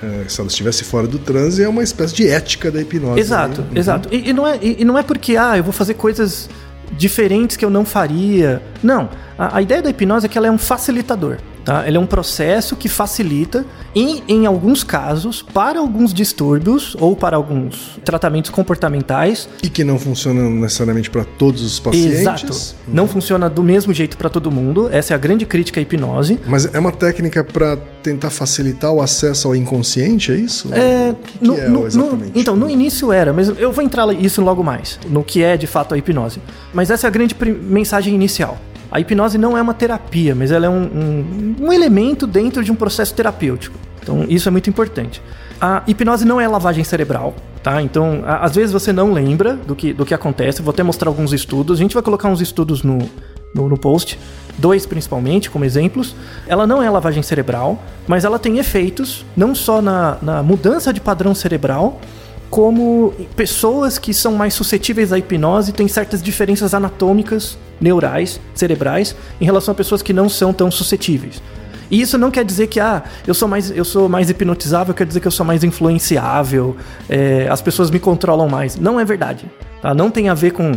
eh, 0.02 0.24
se 0.28 0.40
ela 0.40 0.48
estivesse 0.48 0.84
fora 0.84 1.06
do 1.06 1.18
transe 1.18 1.62
é 1.62 1.68
uma 1.68 1.82
espécie 1.82 2.14
de 2.14 2.28
ética 2.28 2.70
da 2.70 2.80
hipnose. 2.80 3.20
Exato, 3.20 3.62
né? 3.62 3.68
exato. 3.74 4.08
E, 4.12 4.30
e 4.30 4.32
não 4.32 4.46
é, 4.46 4.58
e, 4.62 4.76
e 4.80 4.84
não 4.84 4.96
é 4.96 5.02
porque, 5.02 5.36
ah, 5.36 5.56
eu 5.56 5.64
vou 5.64 5.72
fazer 5.72 5.94
coisas 5.94 6.48
diferentes 6.92 7.56
que 7.56 7.64
eu 7.64 7.70
não 7.70 7.84
faria. 7.84 8.62
Não. 8.82 9.08
A, 9.38 9.58
a 9.58 9.62
ideia 9.62 9.82
da 9.82 9.90
hipnose 9.90 10.26
é 10.26 10.28
que 10.28 10.38
ela 10.38 10.46
é 10.46 10.50
um 10.50 10.58
facilitador. 10.58 11.38
Tá? 11.68 11.86
Ele 11.86 11.98
é 11.98 12.00
um 12.00 12.06
processo 12.06 12.74
que 12.76 12.88
facilita, 12.88 13.66
e 13.94 14.22
em 14.26 14.46
alguns 14.46 14.82
casos, 14.82 15.42
para 15.42 15.78
alguns 15.78 16.14
distúrbios 16.14 16.96
ou 16.98 17.14
para 17.14 17.36
alguns 17.36 17.98
tratamentos 18.06 18.50
comportamentais. 18.50 19.46
E 19.62 19.68
que 19.68 19.84
não 19.84 19.98
funciona 19.98 20.48
necessariamente 20.48 21.10
para 21.10 21.24
todos 21.24 21.60
os 21.62 21.78
pacientes. 21.78 22.20
Exato. 22.20 22.74
Não 22.88 23.06
funciona 23.06 23.50
do 23.50 23.62
mesmo 23.62 23.92
jeito 23.92 24.16
para 24.16 24.30
todo 24.30 24.50
mundo. 24.50 24.88
Essa 24.90 25.12
é 25.12 25.14
a 25.14 25.18
grande 25.18 25.44
crítica 25.44 25.78
à 25.78 25.82
hipnose. 25.82 26.40
Mas 26.46 26.72
é 26.72 26.78
uma 26.78 26.90
técnica 26.90 27.44
para 27.44 27.76
tentar 28.02 28.30
facilitar 28.30 28.90
o 28.90 29.02
acesso 29.02 29.48
ao 29.48 29.54
inconsciente, 29.54 30.32
é 30.32 30.36
isso? 30.36 30.72
É, 30.72 31.14
no- 31.38 31.54
é 31.58 31.68
no- 31.68 31.86
no- 31.90 32.22
então, 32.34 32.56
no 32.56 32.70
início 32.70 33.12
era, 33.12 33.30
mas 33.30 33.48
eu 33.58 33.72
vou 33.72 33.84
entrar 33.84 34.10
isso 34.14 34.40
logo 34.40 34.64
mais, 34.64 34.98
no 35.10 35.22
que 35.22 35.42
é 35.42 35.54
de 35.58 35.66
fato 35.66 35.94
a 35.94 35.98
hipnose. 35.98 36.40
Mas 36.72 36.90
essa 36.90 37.06
é 37.06 37.08
a 37.08 37.10
grande 37.10 37.36
mensagem 37.62 38.14
inicial. 38.14 38.56
A 38.90 39.00
hipnose 39.00 39.36
não 39.38 39.56
é 39.56 39.62
uma 39.62 39.74
terapia, 39.74 40.34
mas 40.34 40.50
ela 40.50 40.66
é 40.66 40.68
um, 40.68 40.82
um- 40.82 41.56
um 41.66 41.72
elemento 41.72 42.26
dentro 42.26 42.64
de 42.64 42.72
um 42.72 42.74
processo 42.74 43.14
terapêutico. 43.14 43.78
Então, 44.02 44.24
isso 44.28 44.48
é 44.48 44.50
muito 44.50 44.70
importante. 44.70 45.20
A 45.60 45.82
hipnose 45.86 46.24
não 46.24 46.40
é 46.40 46.48
lavagem 46.48 46.84
cerebral, 46.84 47.34
tá? 47.62 47.82
Então, 47.82 48.22
a- 48.24 48.44
às 48.44 48.54
vezes 48.54 48.72
você 48.72 48.92
não 48.92 49.12
lembra 49.12 49.54
do 49.54 49.74
que, 49.76 49.92
do 49.92 50.06
que 50.06 50.14
acontece. 50.14 50.62
Vou 50.62 50.70
até 50.72 50.82
mostrar 50.82 51.08
alguns 51.10 51.32
estudos. 51.32 51.78
A 51.78 51.82
gente 51.82 51.92
vai 51.94 52.02
colocar 52.02 52.28
uns 52.28 52.40
estudos 52.40 52.82
no, 52.82 52.98
no, 53.54 53.68
no 53.68 53.76
post, 53.76 54.18
dois 54.56 54.86
principalmente, 54.86 55.50
como 55.50 55.64
exemplos. 55.64 56.14
Ela 56.46 56.66
não 56.66 56.82
é 56.82 56.88
lavagem 56.88 57.22
cerebral, 57.22 57.82
mas 58.06 58.24
ela 58.24 58.38
tem 58.38 58.58
efeitos 58.58 59.26
não 59.36 59.54
só 59.54 59.82
na, 59.82 60.16
na 60.22 60.42
mudança 60.42 60.92
de 60.92 61.00
padrão 61.00 61.34
cerebral, 61.34 62.00
como 62.50 63.12
pessoas 63.36 63.98
que 63.98 64.14
são 64.14 64.32
mais 64.32 64.54
suscetíveis 64.54 65.12
à 65.12 65.18
hipnose 65.18 65.72
têm 65.72 65.86
certas 65.86 66.22
diferenças 66.22 66.74
anatômicas, 66.74 67.58
neurais, 67.80 68.40
cerebrais, 68.54 69.14
em 69.40 69.44
relação 69.44 69.72
a 69.72 69.74
pessoas 69.74 70.02
que 70.02 70.12
não 70.12 70.28
são 70.28 70.52
tão 70.52 70.70
suscetíveis. 70.70 71.42
E 71.90 72.00
isso 72.00 72.18
não 72.18 72.30
quer 72.30 72.44
dizer 72.44 72.66
que 72.66 72.80
ah, 72.80 73.02
eu 73.26 73.34
sou 73.34 73.48
mais, 73.48 73.70
eu 73.70 73.84
sou 73.84 74.08
mais 74.08 74.28
hipnotizável, 74.28 74.94
quer 74.94 75.06
dizer 75.06 75.20
que 75.20 75.26
eu 75.26 75.32
sou 75.32 75.44
mais 75.44 75.64
influenciável, 75.64 76.76
é, 77.08 77.48
as 77.48 77.62
pessoas 77.62 77.90
me 77.90 77.98
controlam 77.98 78.48
mais. 78.48 78.76
Não 78.76 79.00
é 79.00 79.04
verdade. 79.04 79.46
Tá? 79.80 79.94
Não 79.94 80.10
tem 80.10 80.28
a 80.28 80.34
ver 80.34 80.52
com, 80.52 80.72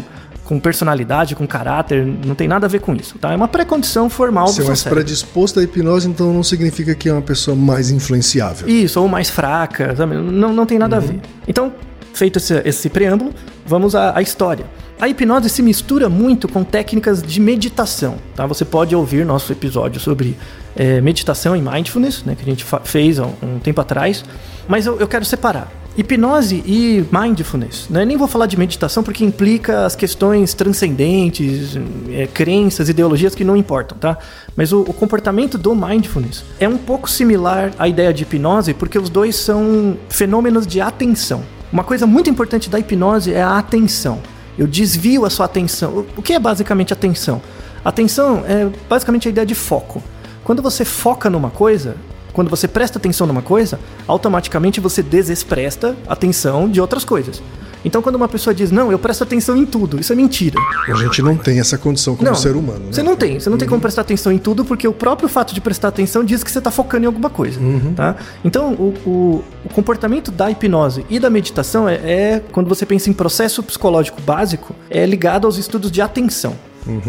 com 0.51 0.59
personalidade, 0.59 1.33
com 1.33 1.47
caráter, 1.47 2.05
não 2.05 2.35
tem 2.35 2.45
nada 2.45 2.65
a 2.65 2.69
ver 2.69 2.81
com 2.81 2.93
isso. 2.93 3.17
Tá? 3.17 3.31
É 3.31 3.35
uma 3.37 3.47
pré-condição 3.47 4.09
formal 4.09 4.47
Se 4.49 4.57
do 4.57 4.63
é 4.63 4.67
mais 4.67 4.79
cérebro. 4.79 5.01
predisposto 5.01 5.61
à 5.61 5.63
hipnose, 5.63 6.09
então 6.09 6.33
não 6.33 6.43
significa 6.43 6.93
que 6.93 7.07
é 7.07 7.13
uma 7.13 7.21
pessoa 7.21 7.55
mais 7.55 7.89
influenciável. 7.89 8.67
Isso, 8.67 8.99
ou 8.99 9.07
mais 9.07 9.29
fraca, 9.29 9.95
sabe? 9.95 10.13
Não, 10.13 10.51
não 10.51 10.65
tem 10.65 10.77
nada 10.77 10.97
a 10.97 10.99
ver. 10.99 11.21
Então, 11.47 11.71
feito 12.13 12.35
esse, 12.35 12.61
esse 12.65 12.89
preâmbulo, 12.89 13.33
vamos 13.65 13.95
à, 13.95 14.17
à 14.17 14.21
história. 14.21 14.65
A 14.99 15.07
hipnose 15.07 15.49
se 15.49 15.61
mistura 15.61 16.09
muito 16.09 16.49
com 16.49 16.65
técnicas 16.65 17.23
de 17.23 17.39
meditação, 17.39 18.15
tá? 18.35 18.45
Você 18.45 18.65
pode 18.65 18.93
ouvir 18.93 19.25
nosso 19.25 19.53
episódio 19.53 20.01
sobre 20.01 20.37
é, 20.75 20.99
meditação 20.99 21.55
e 21.55 21.61
mindfulness, 21.61 22.25
né, 22.25 22.35
que 22.35 22.41
a 22.41 22.45
gente 22.45 22.65
fez 22.83 23.19
há 23.19 23.25
um, 23.25 23.35
um 23.55 23.59
tempo 23.59 23.79
atrás, 23.79 24.25
mas 24.67 24.85
eu, 24.85 24.99
eu 24.99 25.07
quero 25.07 25.23
separar. 25.23 25.71
Hipnose 25.97 26.63
e 26.65 27.05
mindfulness, 27.11 27.87
né? 27.89 28.05
Nem 28.05 28.15
vou 28.15 28.27
falar 28.27 28.45
de 28.45 28.57
meditação 28.57 29.03
porque 29.03 29.25
implica 29.25 29.85
as 29.85 29.93
questões 29.95 30.53
transcendentes, 30.53 31.77
é, 32.09 32.27
crenças, 32.27 32.87
ideologias 32.87 33.35
que 33.35 33.43
não 33.43 33.57
importam, 33.57 33.97
tá? 33.97 34.17
Mas 34.55 34.71
o, 34.71 34.81
o 34.81 34.93
comportamento 34.93 35.57
do 35.57 35.75
mindfulness 35.75 36.45
é 36.59 36.67
um 36.67 36.77
pouco 36.77 37.09
similar 37.09 37.71
à 37.77 37.89
ideia 37.89 38.13
de 38.13 38.23
hipnose 38.23 38.73
porque 38.73 38.97
os 38.97 39.09
dois 39.09 39.35
são 39.35 39.97
fenômenos 40.09 40.65
de 40.65 40.79
atenção. 40.79 41.43
Uma 41.73 41.83
coisa 41.83 42.07
muito 42.07 42.29
importante 42.29 42.69
da 42.69 42.79
hipnose 42.79 43.33
é 43.33 43.41
a 43.41 43.57
atenção. 43.57 44.19
Eu 44.57 44.67
desvio 44.67 45.25
a 45.25 45.29
sua 45.29 45.45
atenção. 45.45 46.05
O- 46.15 46.21
que 46.21 46.33
é 46.33 46.39
basicamente 46.39 46.93
atenção? 46.93 47.41
Atenção 47.83 48.43
é 48.47 48.69
basicamente 48.89 49.27
a 49.27 49.31
ideia 49.31 49.45
de 49.45 49.55
foco. 49.55 50.01
Quando 50.43 50.61
você 50.61 50.85
foca 50.85 51.29
numa 51.29 51.49
coisa, 51.49 51.95
quando 52.33 52.49
você 52.49 52.67
presta 52.67 52.97
atenção 52.97 53.27
numa 53.27 53.41
coisa, 53.41 53.79
automaticamente 54.07 54.79
você 54.79 55.01
desexpresta 55.01 55.95
atenção 56.07 56.69
de 56.69 56.79
outras 56.81 57.03
coisas. 57.03 57.41
Então, 57.83 57.99
quando 57.99 58.13
uma 58.15 58.27
pessoa 58.27 58.53
diz, 58.53 58.69
não, 58.69 58.91
eu 58.91 58.99
presto 58.99 59.23
atenção 59.23 59.57
em 59.57 59.65
tudo, 59.65 59.99
isso 59.99 60.13
é 60.13 60.15
mentira. 60.15 60.59
A 60.87 60.93
gente 60.93 61.19
não 61.23 61.35
tem 61.35 61.59
essa 61.59 61.79
condição 61.79 62.15
como 62.15 62.29
não, 62.29 62.35
ser 62.35 62.55
humano. 62.55 62.77
né? 62.77 62.85
Você 62.91 63.01
não 63.01 63.15
tem, 63.15 63.39
você 63.39 63.49
não 63.49 63.57
tem 63.57 63.67
como 63.67 63.81
prestar 63.81 64.01
atenção 64.01 64.31
em 64.31 64.37
tudo, 64.37 64.63
porque 64.63 64.87
o 64.87 64.93
próprio 64.93 65.27
fato 65.27 65.51
de 65.51 65.59
prestar 65.59 65.87
atenção 65.87 66.23
diz 66.23 66.43
que 66.43 66.51
você 66.51 66.59
está 66.59 66.69
focando 66.69 67.05
em 67.05 67.07
alguma 67.07 67.27
coisa. 67.31 67.59
Tá? 67.95 68.15
Então, 68.45 68.73
o, 68.73 68.93
o- 69.03 69.43
o 69.65 69.69
comportamento 69.73 70.29
da 70.31 70.51
hipnose 70.51 71.03
e 71.09 71.19
da 71.19 71.27
meditação 71.29 71.89
é, 71.89 71.95
é, 71.95 72.41
quando 72.51 72.67
você 72.67 72.85
pensa 72.85 73.09
em 73.09 73.13
processo 73.13 73.63
psicológico 73.63 74.21
básico, 74.21 74.75
é 74.87 75.03
ligado 75.03 75.45
aos 75.47 75.57
estudos 75.57 75.89
de 75.91 76.01
atenção. 76.01 76.55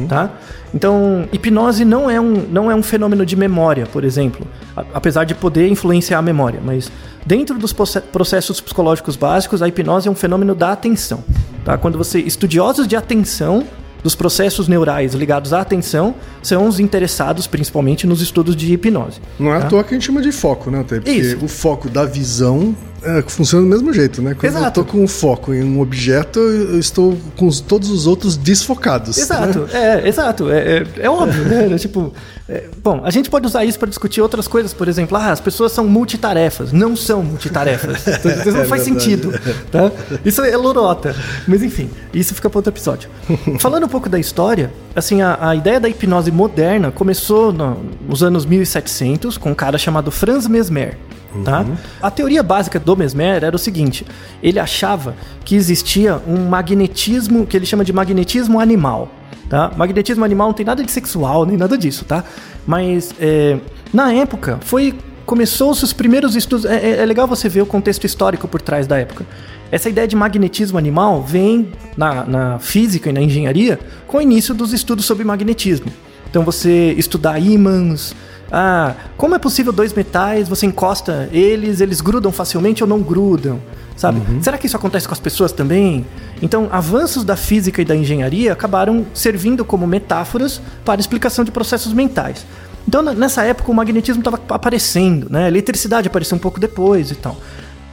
Tá? 0.09 0.31
Então, 0.75 1.27
hipnose 1.33 1.85
não 1.85 2.11
é, 2.11 2.21
um, 2.21 2.47
não 2.51 2.71
é 2.71 2.75
um 2.75 2.83
fenômeno 2.83 3.25
de 3.25 3.35
memória, 3.37 3.87
por 3.87 4.05
exemplo, 4.05 4.47
a- 4.77 4.85
apesar 4.95 5.25
de 5.25 5.35
poder 5.35 5.69
influenciar 5.69 6.19
a 6.19 6.23
memória, 6.23 6.61
mas 6.63 6.91
dentro 7.25 7.59
dos 7.59 7.73
proce- 7.73 8.01
processos 8.01 8.61
psicológicos 8.61 9.17
básicos, 9.17 9.63
a 9.63 9.69
hipnose 9.69 10.09
é 10.09 10.11
um 10.11 10.15
fenômeno 10.15 10.55
da 10.55 10.73
atenção. 10.73 11.25
Tá? 11.65 11.79
Quando 11.79 11.97
você 11.97 12.19
estudiosos 12.21 12.87
de 12.87 12.97
atenção 12.97 13.65
dos 14.03 14.15
processos 14.17 14.67
neurais 14.67 15.15
ligados 15.15 15.53
à 15.53 15.61
atenção 15.61 16.15
são 16.43 16.67
os 16.67 16.81
interessados 16.81 17.47
principalmente 17.47 18.05
nos 18.07 18.21
estudos 18.21 18.57
de 18.57 18.73
hipnose. 18.73 19.21
Não 19.39 19.55
é 19.55 19.61
tá? 19.61 19.67
à 19.67 19.69
toa 19.71 19.85
que 19.85 19.91
a 19.91 19.93
gente 19.95 20.05
chama 20.07 20.21
de 20.21 20.33
foco, 20.33 20.71
né? 20.73 20.81
Até 20.81 20.97
porque 20.97 21.11
Isso. 21.13 21.45
o 21.45 21.47
foco 21.47 21.89
da 21.89 22.05
visão 22.05 22.75
é, 23.05 23.23
funciona 23.23 23.65
do 23.65 23.69
mesmo 23.71 23.93
jeito, 23.93 24.21
né? 24.23 24.35
Quando 24.35 24.45
Exato. 24.57 24.81
eu 24.81 24.85
tô 24.85 24.91
com 24.93 25.03
o 25.05 25.09
foco 25.09 25.53
em 25.53 25.63
um 25.63 25.81
objeto, 25.81 26.39
eu 26.39 26.79
estou 26.79 27.17
com 27.37 27.47
os- 27.47 27.61
todos 27.61 27.91
os 27.91 28.07
outros 28.07 28.37
desfocados. 28.37 29.19
Exato, 29.19 29.61
né? 29.61 30.01
é, 30.05 30.09
exato, 30.09 30.51
é, 30.51 30.79
é, 30.79 30.87
é 31.01 31.11
óbvio, 31.11 31.45
né? 31.45 31.77
tipo, 31.79 32.13
é, 32.49 32.65
bom, 32.83 33.01
a 33.05 33.11
gente 33.11 33.29
pode 33.31 33.47
usar 33.47 33.65
isso 33.65 33.79
para 33.79 33.89
discutir 33.89 34.21
outras 34.21 34.47
coisas, 34.49 34.73
por 34.75 34.89
exemplo, 34.89 35.17
ah, 35.17 35.31
as 35.33 35.41
pessoas 35.41 35.73
são 35.73 35.87
multitarefas, 35.87 36.73
não 36.73 36.95
são 36.97 37.23
multitarefas, 37.23 38.07
Então, 38.07 38.31
isso 38.33 38.51
não 38.53 38.61
É 38.63 38.65
faz 38.65 38.83
sentido, 38.83 39.33
tá? 39.71 39.91
Isso 40.25 40.43
é 40.43 40.57
lorota, 40.57 41.15
mas 41.47 41.63
enfim, 41.63 41.91
isso 42.13 42.35
fica 42.35 42.49
para 42.51 42.59
outro 42.59 42.73
episódio. 42.73 43.09
Falando 43.59 43.85
um 43.85 43.89
pouco 43.89 44.09
da 44.09 44.19
história, 44.19 44.73
assim, 44.95 45.23
a, 45.23 45.49
a 45.51 45.57
ideia 45.57 45.81
da 45.81 45.89
hipnose 45.89 46.31
moderna 46.31 46.91
começou 46.91 47.53
no- 47.53 47.79
nos 48.09 48.23
anos 48.23 48.45
1700 48.47 49.37
com 49.39 49.51
um 49.51 49.55
cara 49.55 49.77
chamado 49.79 50.11
Franz 50.11 50.47
Mesmer. 50.47 50.97
Tá? 51.45 51.65
A 52.03 52.11
teoria 52.11 52.43
básica 52.43 52.79
do 52.79 52.97
Mesmer 52.97 53.43
era 53.43 53.57
o 53.57 53.59
seguinte: 53.59 54.07
ele 54.43 54.59
achava 54.59 55.15
que 55.45 55.55
existia 55.55 56.21
um 56.27 56.49
magnetismo 56.49 57.47
que 57.47 57.57
ele 57.57 57.67
chama 57.67 57.85
de 57.85 57.93
magnetismo 57.93 58.61
animal. 58.61 59.09
Tá? 59.49 59.71
Magnetismo 59.77 60.25
animal 60.25 60.49
não 60.49 60.55
tem 60.55 60.65
nada 60.65 60.83
de 60.83 60.91
sexual 60.91 61.45
nem 61.45 61.57
nada 61.57 61.77
disso, 61.77 62.05
tá? 62.05 62.25
Mas 62.67 63.15
é, 63.21 63.59
na 63.93 64.13
época 64.13 64.59
foi 64.63 64.95
começou-se 65.27 65.85
os 65.85 65.93
primeiros 65.93 66.35
estudos. 66.37 66.65
É, 66.65 66.77
é- 66.77 67.03
é 67.03 67.07
legal 67.07 67.27
você 67.27 67.49
ver 67.49 67.63
o 67.63 67.67
contexto 67.67 68.05
histórico 68.05 68.49
por 68.49 68.61
trás 68.61 68.87
da 68.87 68.99
época. 68.99 69.25
Essa 69.71 69.89
ideia 69.89 70.07
de 70.07 70.15
magnetismo 70.17 70.77
animal 70.77 71.23
vem 71.23 71.73
na, 71.97 72.25
na 72.27 72.59
física 72.59 73.09
e 73.09 73.13
na 73.13 73.23
engenharia 73.23 73.79
com 74.07 74.19
o 74.19 74.23
início 74.23 74.55
dos 74.55 74.73
estudos 74.73 75.05
sobre 75.07 75.25
magnetismo. 75.25 75.87
Então 76.29 76.45
você 76.45 76.93
estudar 76.93 77.39
ímãs, 77.39 78.15
ah, 78.53 78.95
como 79.17 79.35
é 79.35 79.39
possível 79.39 79.73
dois 79.73 79.95
metais, 79.95 80.47
você 80.47 80.67
encosta 80.67 81.29
eles, 81.33 81.81
eles 81.81 82.03
grudam 82.03 82.31
facilmente 82.31 82.83
ou 82.83 82.89
não 82.89 83.01
grudam? 83.01 83.59
Sabe? 83.97 84.21
Será 84.43 84.59
que 84.59 84.67
isso 84.67 84.77
acontece 84.77 85.07
com 85.07 85.15
as 85.15 85.21
pessoas 85.21 85.53
também? 85.53 86.05
Então, 86.43 86.69
avanços 86.71 87.25
da 87.25 87.37
física 87.37 87.81
e 87.81 87.85
da 87.85 87.97
engenharia 87.97 88.53
acabaram 88.53 89.07
servindo 89.15 89.65
como 89.65 89.87
metáforas 89.87 90.61
para 90.85 90.99
a 90.99 91.01
explicação 91.01 91.45
de 91.45 91.51
processos 91.51 91.93
mentais. 91.93 92.45
Então, 92.87 93.03
nessa 93.03 93.43
época, 93.45 93.71
o 93.71 93.75
magnetismo 93.75 94.21
estava 94.21 94.41
aparecendo, 94.49 95.29
né? 95.31 95.45
A 95.45 95.49
eletricidade 95.49 96.09
apareceu 96.09 96.37
um 96.37 96.41
pouco 96.41 96.59
depois 96.59 97.11
e 97.11 97.15
tal. 97.15 97.37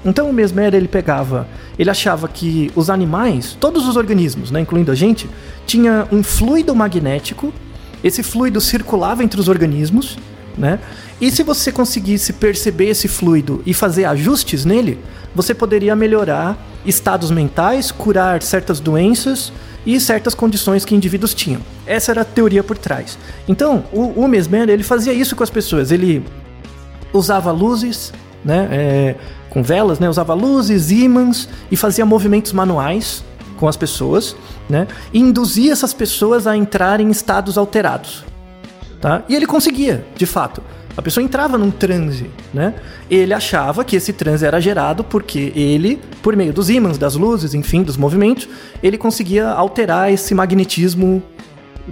Então 0.04 0.30
o 0.30 0.34
Mesmer 0.34 0.74
ele 0.74 0.88
pegava, 0.88 1.48
ele 1.78 1.90
achava 1.90 2.28
que 2.28 2.72
os 2.76 2.90
animais, 2.90 3.58
todos 3.60 3.86
os 3.86 3.98
organismos, 3.98 4.50
né, 4.50 4.62
incluindo 4.62 4.92
a 4.92 4.96
gente, 4.96 5.30
tinha 5.66 6.08
um 6.12 6.24
fluido 6.24 6.74
magnético. 6.74 7.54
Esse 8.02 8.24
fluido 8.24 8.62
circulava 8.62 9.24
entre 9.26 9.40
os 9.42 9.50
organismos, 9.50 10.18
né? 10.60 10.80
E 11.20 11.32
se 11.32 11.42
você 11.42 11.72
conseguisse 11.72 12.34
perceber 12.34 12.90
esse 12.90 13.08
fluido 13.08 13.64
e 13.66 13.74
fazer 13.74 14.06
ajustes 14.06 14.66
nele, 14.66 15.00
você 15.34 15.54
poderia 15.54 15.96
melhorar 15.96 16.58
estados 16.86 17.32
mentais, 17.32 17.92
curar 17.92 18.42
certas 18.42 18.80
doenças 18.80 19.52
e 19.86 20.00
certas 20.00 20.34
condições 20.34 20.84
que 20.84 20.94
indivíduos 20.94 21.34
tinham. 21.34 21.62
Essa 21.86 22.12
era 22.12 22.22
a 22.22 22.26
teoria 22.26 22.64
por 22.64 22.78
trás. 22.78 23.18
Então, 23.48 23.86
o, 23.92 24.24
o 24.24 24.28
Mesmer 24.28 24.70
ele 24.70 24.84
fazia 24.84 25.14
isso 25.14 25.36
com 25.36 25.44
as 25.44 25.50
pessoas. 25.50 25.92
Ele 25.92 26.24
usava 27.14 27.52
luzes, 27.52 28.14
né, 28.44 28.68
é, 28.72 29.16
com 29.50 29.64
velas, 29.64 30.00
né, 30.00 30.10
usava 30.10 30.34
luzes, 30.34 30.92
ímãs 30.92 31.50
e 31.72 31.76
fazia 31.76 32.06
movimentos 32.06 32.54
manuais 32.54 33.24
com 33.58 33.68
as 33.68 33.76
pessoas, 33.76 34.36
né, 34.70 34.88
e 35.12 35.20
induzia 35.20 35.74
essas 35.74 35.94
pessoas 35.94 36.48
a 36.48 36.56
entrarem 36.56 37.08
em 37.08 37.12
estados 37.12 37.58
alterados, 37.58 38.24
tá? 39.00 39.24
E 39.28 39.36
ele 39.36 39.46
conseguia, 39.46 40.06
de 40.16 40.26
fato. 40.26 40.62
A 40.98 41.02
pessoa 41.02 41.24
entrava 41.24 41.58
num 41.58 41.72
transe, 41.72 42.30
né? 42.54 42.74
Ele 43.10 43.34
achava 43.34 43.86
que 43.86 43.96
esse 43.96 44.12
transe 44.12 44.46
era 44.46 44.60
gerado 44.60 45.04
porque 45.04 45.54
ele, 45.56 46.00
por 46.22 46.36
meio 46.36 46.52
dos 46.52 46.70
ímãs, 46.70 46.98
das 46.98 47.16
luzes, 47.16 47.54
enfim, 47.54 47.84
dos 47.84 47.96
movimentos, 47.96 48.50
ele 48.84 48.98
conseguia 48.98 49.48
alterar 49.50 50.12
esse 50.12 50.34
magnetismo 50.36 51.24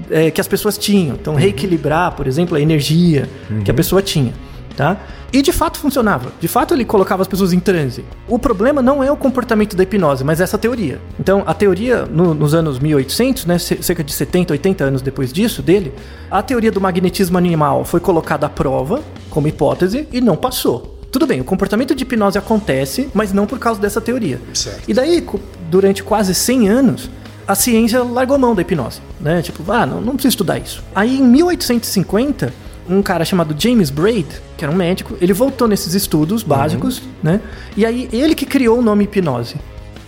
é, 0.10 0.30
que 0.30 0.42
as 0.42 0.48
pessoas 0.48 0.78
tinham. 0.78 1.16
Então, 1.16 1.36
reequilibrar, 1.36 2.16
por 2.16 2.28
exemplo, 2.28 2.58
a 2.58 2.62
energia 2.62 3.30
que 3.64 3.72
a 3.72 3.74
pessoa 3.74 4.02
tinha 4.02 4.34
tá? 4.77 4.96
E 5.34 5.41
de 5.41 5.51
fato 5.51 5.77
funcionava. 5.79 6.31
De 6.39 6.48
fato 6.48 6.74
ele 6.74 6.86
colocava 6.86 7.22
as 7.22 7.27
pessoas 7.27 7.51
em 7.51 7.60
transe. 7.60 8.05
O 8.29 8.39
problema 8.39 8.81
não 8.81 9.03
é 9.03 9.12
o 9.12 9.17
comportamento 9.17 9.75
da 9.75 9.84
hipnose, 9.84 10.24
mas 10.24 10.39
essa 10.39 10.57
teoria. 10.57 11.01
Então 11.19 11.43
a 11.46 11.53
teoria 11.53 12.05
no- 12.05 12.34
nos 12.34 12.53
anos 12.53 12.79
1800, 12.79 13.46
né, 13.46 13.57
ce- 13.57 13.81
cerca 13.81 14.03
de 14.03 14.13
70, 14.13 14.53
80 14.53 14.86
anos 14.86 15.01
depois 15.01 15.34
disso 15.34 15.62
dele, 15.62 15.91
a 16.31 16.41
teoria 16.41 16.72
do 16.72 16.79
magnetismo 16.79 17.38
animal 17.38 17.84
foi 17.84 18.00
colocada 18.00 18.46
à 18.46 18.50
prova 18.50 19.01
como 19.29 19.48
hipótese 19.50 20.07
e 20.13 20.22
não 20.22 20.38
passou. 20.38 20.93
Tudo 21.12 21.25
bem, 21.25 21.41
o 21.41 21.43
comportamento 21.43 21.96
de 21.96 22.03
hipnose 22.03 22.38
acontece, 22.38 23.10
mas 23.13 23.34
não 23.34 23.48
por 23.48 23.57
causa 23.57 23.81
dessa 23.81 24.00
teoria. 24.00 24.39
Certo. 24.53 24.84
E 24.88 24.93
daí, 24.93 25.25
durante 25.69 26.03
quase 26.03 26.36
100 26.36 26.69
anos, 26.69 27.10
a 27.48 27.55
ciência 27.55 28.03
largou 28.03 28.38
mão 28.38 28.53
da 28.53 28.62
hipnose, 28.62 29.00
né? 29.19 29.41
Tipo, 29.41 29.69
ah, 29.72 29.86
não, 29.86 30.00
não 30.01 30.13
preciso 30.13 30.34
estudar 30.34 30.60
isso. 30.60 30.84
Aí, 30.93 31.17
em 31.17 31.24
1850, 31.24 32.53
um 32.89 33.01
cara 33.01 33.25
chamado 33.25 33.56
James 33.58 33.89
Braid, 33.89 34.27
que 34.58 34.63
era 34.63 34.72
um 34.72 34.75
médico, 34.75 35.15
ele 35.20 35.34
voltou 35.34 35.67
nesses 35.67 35.94
estudos 35.94 36.44
básicos, 36.44 37.01
né? 37.22 37.41
E 37.75 37.86
aí, 37.86 38.10
ele 38.12 38.36
que 38.36 38.46
criou 38.46 38.79
o 38.79 38.82
nome 38.82 39.03
hipnose. 39.03 39.56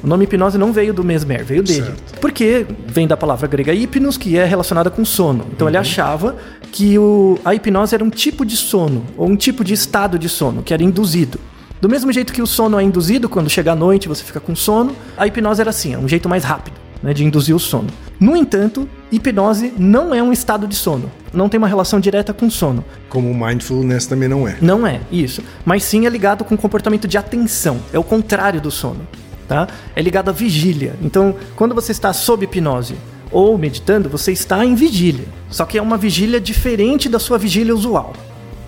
O 0.01 0.07
nome 0.07 0.24
hipnose 0.24 0.57
não 0.57 0.71
veio 0.71 0.93
do 0.93 1.03
Mesmer, 1.03 1.43
veio 1.43 1.62
dele. 1.62 1.83
Certo. 1.83 2.19
Porque 2.21 2.65
vem 2.88 3.05
da 3.05 3.17
palavra 3.17 3.48
grega 3.48 3.74
hipnos, 3.74 4.17
que 4.17 4.38
é 4.38 4.45
relacionada 4.45 4.89
com 4.89 5.03
sono. 5.03 5.45
Então 5.51 5.67
ele 5.67 5.77
achava 5.77 6.38
que 6.71 6.98
o, 6.98 7.38
a 7.43 7.53
hipnose 7.53 7.93
era 7.93 8.03
um 8.03 8.09
tipo 8.09 8.45
de 8.45 8.55
sono, 8.55 9.03
ou 9.17 9.27
um 9.27 9.36
tipo 9.36 9.63
de 9.63 9.74
estado 9.74 10.17
de 10.17 10.29
sono, 10.29 10.63
que 10.63 10.74
era 10.74 10.81
induzido. 10.81 11.38
Do 11.81 11.89
mesmo 11.89 12.12
jeito 12.12 12.31
que 12.31 12.41
o 12.41 12.48
sono 12.48 12.79
é 12.79 12.83
induzido, 12.83 13.27
quando 13.27 13.50
chega 13.50 13.74
a 13.74 13.75
noite 13.75 14.07
você 14.07 14.24
fica 14.24 14.39
com 14.39 14.55
sono, 14.55 14.95
a 15.17 15.27
hipnose 15.27 15.59
era 15.59 15.69
assim, 15.69 15.93
é 15.93 15.98
um 15.98 16.07
jeito 16.07 16.29
mais 16.29 16.43
rápido 16.43 16.75
né, 17.03 17.13
de 17.13 17.24
induzir 17.24 17.55
o 17.55 17.59
sono. 17.59 17.88
No 18.19 18.35
entanto, 18.35 18.88
hipnose 19.11 19.73
não 19.77 20.13
é 20.13 20.21
um 20.21 20.33
estado 20.33 20.67
de 20.67 20.75
sono, 20.75 21.09
não 21.33 21.47
tem 21.47 21.57
uma 21.57 21.69
relação 21.69 22.01
direta 22.01 22.33
com 22.33 22.49
sono. 22.49 22.83
Como 23.07 23.33
mindfulness 23.33 24.05
também 24.07 24.27
não 24.27 24.45
é. 24.45 24.57
Não 24.61 24.85
é, 24.85 24.99
isso. 25.09 25.41
Mas 25.63 25.83
sim 25.83 26.05
é 26.05 26.09
ligado 26.09 26.43
com 26.43 26.57
comportamento 26.57 27.07
de 27.07 27.17
atenção. 27.17 27.79
É 27.93 27.97
o 27.99 28.03
contrário 28.03 28.59
do 28.59 28.69
sono, 28.69 29.07
tá? 29.47 29.69
É 29.95 30.01
ligado 30.01 30.29
à 30.29 30.33
vigília. 30.33 30.95
Então, 31.01 31.33
quando 31.55 31.73
você 31.73 31.93
está 31.93 32.11
sob 32.11 32.43
hipnose 32.43 32.95
ou 33.31 33.57
meditando, 33.57 34.09
você 34.09 34.33
está 34.33 34.65
em 34.65 34.75
vigília. 34.75 35.25
Só 35.49 35.65
que 35.65 35.77
é 35.77 35.81
uma 35.81 35.97
vigília 35.97 36.41
diferente 36.41 37.08
da 37.08 37.19
sua 37.19 37.38
vigília 37.38 37.73
usual, 37.73 38.13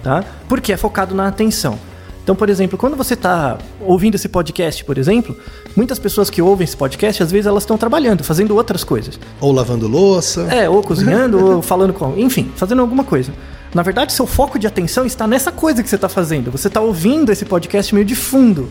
tá? 0.02 0.24
Porque 0.48 0.72
é 0.72 0.78
focado 0.78 1.14
na 1.14 1.28
atenção. 1.28 1.78
Então, 2.24 2.36
por 2.36 2.50
exemplo, 2.50 2.78
quando 2.78 2.96
você 2.96 3.16
está 3.16 3.58
ouvindo 3.82 4.16
esse 4.16 4.30
podcast, 4.30 4.86
por 4.86 4.98
exemplo, 4.98 5.36
muitas 5.76 5.98
pessoas 5.98 6.30
que 6.30 6.42
ouvem 6.42 6.64
esse 6.66 6.78
podcast, 6.78 7.24
às 7.24 7.32
vezes 7.32 7.48
elas 7.48 7.64
estão 7.64 7.78
trabalhando, 7.78 8.24
fazendo 8.24 8.56
outras 8.56 8.84
coisas. 8.84 9.20
Ou 9.40 9.52
lavando 9.52 9.88
louça. 9.88 10.42
É, 10.44 10.70
ou 10.70 10.82
cozinhando, 10.84 11.56
ou 11.56 11.62
falando 11.62 11.94
com. 11.94 12.18
Enfim, 12.18 12.52
fazendo 12.56 12.82
alguma 12.82 13.04
coisa. 13.04 13.34
Na 13.74 13.82
verdade, 13.82 14.12
seu 14.12 14.28
foco 14.28 14.60
de 14.60 14.68
atenção 14.68 15.06
está 15.06 15.26
nessa 15.26 15.52
coisa 15.52 15.82
que 15.82 15.90
você 15.90 15.96
está 15.96 16.10
fazendo. 16.10 16.52
Você 16.52 16.68
está 16.68 16.82
ouvindo 16.82 17.32
esse 17.32 17.46
podcast 17.46 17.94
meio 17.96 18.06
de 18.06 18.16
fundo, 18.16 18.68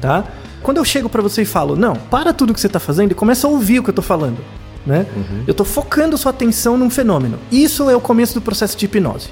tá? 0.00 0.24
Quando 0.62 0.76
eu 0.78 0.84
chego 0.84 1.08
para 1.08 1.22
você 1.22 1.42
e 1.42 1.44
falo, 1.46 1.76
não, 1.76 1.94
para 1.94 2.32
tudo 2.32 2.52
que 2.52 2.60
você 2.60 2.66
está 2.66 2.78
fazendo 2.78 3.12
e 3.12 3.14
começa 3.14 3.46
a 3.46 3.50
ouvir 3.50 3.80
o 3.80 3.82
que 3.82 3.90
eu 3.90 3.92
estou 3.92 4.04
falando, 4.04 4.38
né? 4.86 5.06
Eu 5.46 5.52
estou 5.52 5.64
focando 5.64 6.16
sua 6.16 6.30
atenção 6.30 6.76
num 6.76 6.90
fenômeno. 6.90 7.38
Isso 7.50 7.88
é 7.88 7.96
o 7.96 8.00
começo 8.00 8.34
do 8.34 8.40
processo 8.40 8.76
de 8.76 8.86
hipnose, 8.86 9.28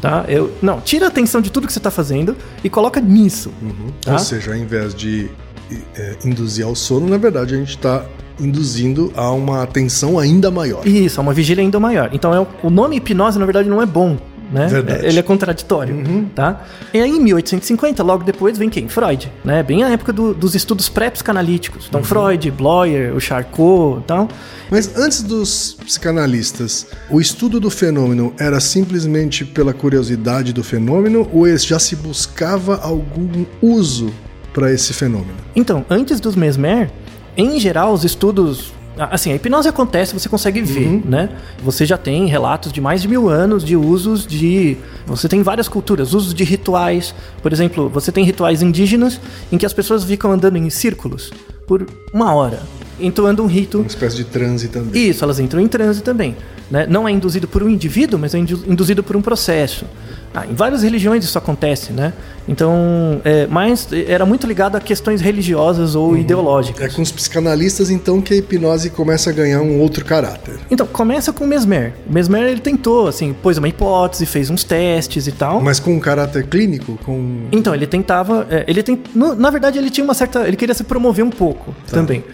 tá? 0.00 0.24
Eu, 0.28 0.52
não, 0.60 0.80
tira 0.80 1.06
a 1.06 1.08
atenção 1.08 1.40
de 1.40 1.50
tudo 1.50 1.66
que 1.66 1.72
você 1.72 1.78
está 1.78 1.90
fazendo 1.90 2.36
e 2.62 2.70
coloca 2.70 3.00
nisso, 3.00 3.52
tá? 4.02 4.12
Ou 4.12 4.18
seja, 4.18 4.52
ao 4.52 4.56
invés 4.56 4.94
de 4.94 5.30
é, 5.96 6.16
induzir 6.24 6.64
ao 6.64 6.74
sono, 6.74 7.08
na 7.08 7.16
verdade 7.16 7.54
a 7.54 7.58
gente 7.58 7.70
está 7.70 8.04
induzindo 8.38 9.12
a 9.14 9.30
uma 9.30 9.62
atenção 9.62 10.18
ainda 10.18 10.50
maior. 10.50 10.86
Isso, 10.86 11.20
é 11.20 11.22
uma 11.22 11.32
vigília 11.32 11.62
ainda 11.62 11.78
maior. 11.78 12.10
Então 12.12 12.34
é 12.34 12.40
o, 12.40 12.46
o 12.64 12.70
nome 12.70 12.96
hipnose, 12.96 13.38
na 13.38 13.44
verdade, 13.44 13.68
não 13.68 13.80
é 13.82 13.86
bom. 13.86 14.16
Né? 14.52 14.66
Verdade. 14.66 15.06
Ele 15.06 15.18
é 15.18 15.22
contraditório, 15.22 16.28
tá? 16.34 16.64
E 16.92 16.98
aí, 17.00 17.08
em 17.10 17.20
1850, 17.20 18.02
logo 18.02 18.24
depois, 18.24 18.58
vem 18.58 18.68
quem? 18.68 18.88
Freud, 18.88 19.30
né? 19.44 19.62
Bem 19.62 19.84
a 19.84 19.90
época 19.90 20.12
do- 20.12 20.34
dos 20.34 20.56
estudos 20.56 20.88
pré-psicanalíticos. 20.88 21.86
Então, 21.88 22.02
Freud, 22.02 22.50
Bloyer, 22.50 23.14
o 23.14 23.20
Charcot 23.20 24.00
e 24.00 24.04
tal. 24.06 24.28
Mas 24.68 24.96
antes 24.96 25.22
dos 25.22 25.76
psicanalistas, 25.84 26.86
o 27.08 27.20
estudo 27.20 27.60
do 27.60 27.70
fenômeno 27.70 28.34
era 28.38 28.58
simplesmente 28.58 29.44
pela 29.44 29.72
curiosidade 29.72 30.52
do 30.52 30.64
fenômeno 30.64 31.28
ou 31.32 31.46
já 31.56 31.78
se 31.78 31.94
buscava 31.94 32.76
algum 32.82 33.44
uso 33.62 34.12
para 34.52 34.72
esse 34.72 34.92
fenômeno? 34.92 35.36
Então, 35.54 35.84
antes 35.88 36.18
dos 36.18 36.34
Mesmer, 36.34 36.90
em 37.36 37.58
geral, 37.60 37.92
os 37.92 38.04
estudos. 38.04 38.72
Assim, 38.98 39.32
a 39.32 39.36
hipnose 39.36 39.68
acontece, 39.68 40.12
você 40.12 40.28
consegue 40.28 40.60
ver, 40.60 41.00
né? 41.06 41.30
Você 41.62 41.86
já 41.86 41.96
tem 41.96 42.26
relatos 42.26 42.72
de 42.72 42.80
mais 42.80 43.00
de 43.00 43.08
mil 43.08 43.28
anos 43.28 43.64
de 43.64 43.76
usos 43.76 44.26
de. 44.26 44.76
Você 45.06 45.28
tem 45.28 45.42
várias 45.42 45.68
culturas, 45.68 46.12
usos 46.12 46.34
de 46.34 46.44
rituais. 46.44 47.14
Por 47.42 47.52
exemplo, 47.52 47.88
você 47.88 48.12
tem 48.12 48.24
rituais 48.24 48.62
indígenas 48.62 49.18
em 49.50 49.56
que 49.56 49.64
as 49.64 49.72
pessoas 49.72 50.04
ficam 50.04 50.32
andando 50.32 50.56
em 50.56 50.68
círculos 50.68 51.32
por 51.66 51.86
uma 52.12 52.34
hora, 52.34 52.60
entoando 52.98 53.42
um 53.42 53.46
rito. 53.46 53.78
Uma 53.78 53.86
espécie 53.86 54.16
de 54.16 54.24
transe 54.24 54.68
também. 54.68 55.08
Isso, 55.08 55.24
elas 55.24 55.38
entram 55.38 55.60
em 55.60 55.68
transe 55.68 56.02
também. 56.02 56.36
Né? 56.70 56.86
Não 56.88 57.08
é 57.08 57.12
induzido 57.12 57.48
por 57.48 57.62
um 57.62 57.68
indivíduo, 57.68 58.18
mas 58.18 58.34
é 58.34 58.38
indu- 58.38 58.64
induzido 58.66 59.02
por 59.02 59.16
um 59.16 59.22
processo. 59.22 59.86
Ah, 60.32 60.46
em 60.46 60.54
várias 60.54 60.82
religiões 60.84 61.24
isso 61.24 61.36
acontece, 61.36 61.92
né? 61.92 62.12
Então, 62.48 63.20
é, 63.24 63.46
mas 63.48 63.88
era 64.08 64.24
muito 64.24 64.46
ligado 64.46 64.76
a 64.76 64.80
questões 64.80 65.20
religiosas 65.20 65.94
ou 65.94 66.16
ideológicas. 66.16 66.84
É 66.84 66.88
com 66.88 67.02
os 67.02 67.10
psicanalistas 67.12 67.90
então 67.90 68.20
que 68.20 68.34
a 68.34 68.36
hipnose 68.36 68.90
começa 68.90 69.30
a 69.30 69.32
ganhar 69.32 69.60
um 69.60 69.80
outro 69.80 70.04
caráter. 70.04 70.58
Então, 70.70 70.86
começa 70.86 71.32
com 71.32 71.44
o 71.44 71.46
Mesmer. 71.48 71.92
O 72.08 72.12
Mesmer, 72.12 72.42
ele 72.44 72.60
tentou, 72.60 73.08
assim, 73.08 73.32
pôs 73.32 73.58
uma 73.58 73.68
hipótese, 73.68 74.24
fez 74.26 74.50
uns 74.50 74.62
testes 74.64 75.26
e 75.26 75.32
tal. 75.32 75.60
Mas 75.60 75.78
com 75.80 75.94
um 75.94 76.00
caráter 76.00 76.46
clínico, 76.46 76.98
com 77.04 77.46
Então, 77.52 77.74
ele 77.74 77.86
tentava. 77.86 78.46
é, 78.50 78.64
ele 78.68 78.82
tem, 78.82 79.00
no- 79.14 79.34
na 79.34 79.50
verdade, 79.50 79.78
ele 79.78 79.90
tinha 79.90 80.04
uma 80.04 80.14
certa. 80.14 80.46
Ele 80.46 80.56
queria 80.56 80.74
se 80.74 80.84
promover 80.84 81.24
um 81.24 81.30
pouco 81.30 81.74
também. 81.88 82.24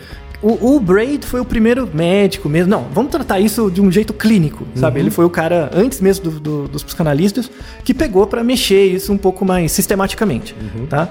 O, 0.48 0.76
o 0.76 0.80
Braid 0.80 1.26
foi 1.26 1.40
o 1.40 1.44
primeiro 1.44 1.88
médico 1.92 2.48
mesmo. 2.48 2.70
Não, 2.70 2.86
vamos 2.92 3.10
tratar 3.10 3.40
isso 3.40 3.68
de 3.70 3.80
um 3.80 3.90
jeito 3.90 4.12
clínico, 4.12 4.64
sabe? 4.76 5.00
Ele 5.00 5.10
foi 5.10 5.24
o 5.24 5.30
cara, 5.30 5.70
antes 5.74 6.00
mesmo 6.00 6.30
do- 6.30 6.40
do- 6.40 6.68
dos 6.68 6.82
psicanalistas, 6.84 7.50
que 7.82 7.92
pegou 7.92 8.26
pra 8.28 8.44
mexer 8.44 8.84
isso 8.86 9.12
um 9.12 9.18
pouco 9.18 9.44
mais 9.44 9.72
sistematicamente, 9.72 10.54
tá? 10.88 11.08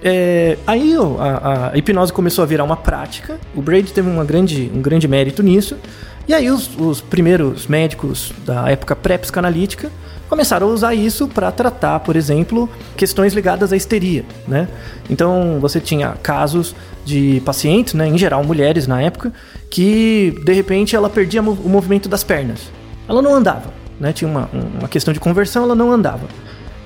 É, 0.00 0.56
aí 0.64 0.94
a, 1.18 1.70
a 1.72 1.76
hipnose 1.78 2.12
começou 2.12 2.44
a 2.44 2.46
virar 2.46 2.62
uma 2.62 2.76
prática. 2.76 3.38
O 3.54 3.60
Braid 3.60 3.92
teve 3.92 4.08
uma 4.08 4.24
grande, 4.24 4.70
um 4.72 4.80
grande 4.80 5.08
mérito 5.08 5.42
nisso. 5.42 5.76
E 6.28 6.32
aí 6.34 6.48
os, 6.48 6.70
os 6.78 7.00
primeiros 7.00 7.66
médicos 7.66 8.32
da 8.46 8.70
época 8.70 8.94
pré-psicanalítica 8.94 9.90
começaram 10.28 10.68
a 10.68 10.70
usar 10.70 10.94
isso 10.94 11.26
para 11.26 11.50
tratar, 11.50 12.00
por 12.00 12.16
exemplo, 12.16 12.68
questões 12.96 13.32
ligadas 13.32 13.72
à 13.72 13.76
histeria, 13.76 14.24
né? 14.46 14.68
Então 15.08 15.58
você 15.60 15.80
tinha 15.80 16.10
casos 16.22 16.74
de 17.04 17.40
pacientes, 17.44 17.94
né, 17.94 18.06
em 18.06 18.18
geral 18.18 18.44
mulheres 18.44 18.86
na 18.86 19.00
época, 19.00 19.32
que 19.70 20.34
de 20.44 20.52
repente 20.52 20.94
ela 20.94 21.08
perdia 21.08 21.40
o 21.40 21.68
movimento 21.68 22.08
das 22.08 22.22
pernas. 22.22 22.70
Ela 23.08 23.22
não 23.22 23.34
andava, 23.34 23.72
né? 23.98 24.12
Tinha 24.12 24.30
uma, 24.30 24.48
uma 24.78 24.88
questão 24.88 25.14
de 25.14 25.20
conversão, 25.20 25.64
ela 25.64 25.74
não 25.74 25.90
andava. 25.90 26.26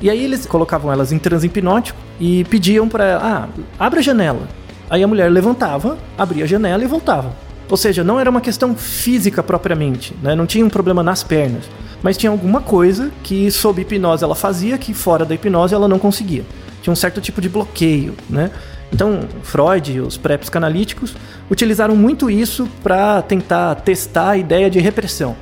E 0.01 0.11
aí 0.11 0.25
eles 0.25 0.47
colocavam 0.47 0.93
elas 0.93 1.13
em 1.13 1.19
transe 1.19 1.47
hipnótico 1.47 1.99
e 2.21 2.45
pediam 2.45 2.89
para 2.89 3.05
ela, 3.05 3.23
ah, 3.23 3.63
abre 3.79 4.01
a 4.01 4.03
janela. 4.03 4.49
Aí 4.91 5.03
a 5.03 5.07
mulher 5.07 5.31
levantava, 5.31 5.97
abria 6.19 6.45
a 6.45 6.47
janela 6.47 6.83
e 6.83 6.87
voltava. 6.87 7.33
Ou 7.71 7.77
seja, 7.77 8.05
não 8.05 8.21
era 8.21 8.29
uma 8.29 8.41
questão 8.41 8.75
física 8.75 9.43
propriamente, 9.43 10.15
né? 10.23 10.35
não 10.35 10.45
tinha 10.45 10.65
um 10.65 10.69
problema 10.69 11.03
nas 11.03 11.23
pernas, 11.23 11.65
mas 12.03 12.17
tinha 12.17 12.31
alguma 12.31 12.61
coisa 12.61 13.11
que 13.23 13.51
sob 13.51 13.81
hipnose 13.81 14.25
ela 14.25 14.35
fazia 14.35 14.77
que 14.77 14.93
fora 14.93 15.25
da 15.25 15.35
hipnose 15.35 15.75
ela 15.75 15.87
não 15.87 15.99
conseguia. 15.99 16.45
Tinha 16.83 16.93
um 16.93 16.97
certo 16.97 17.21
tipo 17.21 17.41
de 17.41 17.49
bloqueio, 17.49 18.15
né? 18.29 18.51
Então, 18.93 19.27
Freud 19.43 19.93
e 19.93 20.01
os 20.01 20.19
pré-psicanalíticos 20.19 21.15
utilizaram 21.51 21.97
muito 21.97 22.31
isso 22.31 22.69
para 22.83 23.23
tentar 23.23 23.77
testar 23.77 24.31
a 24.31 24.37
ideia 24.37 24.69
de 24.69 24.79
repressão, 24.81 25.35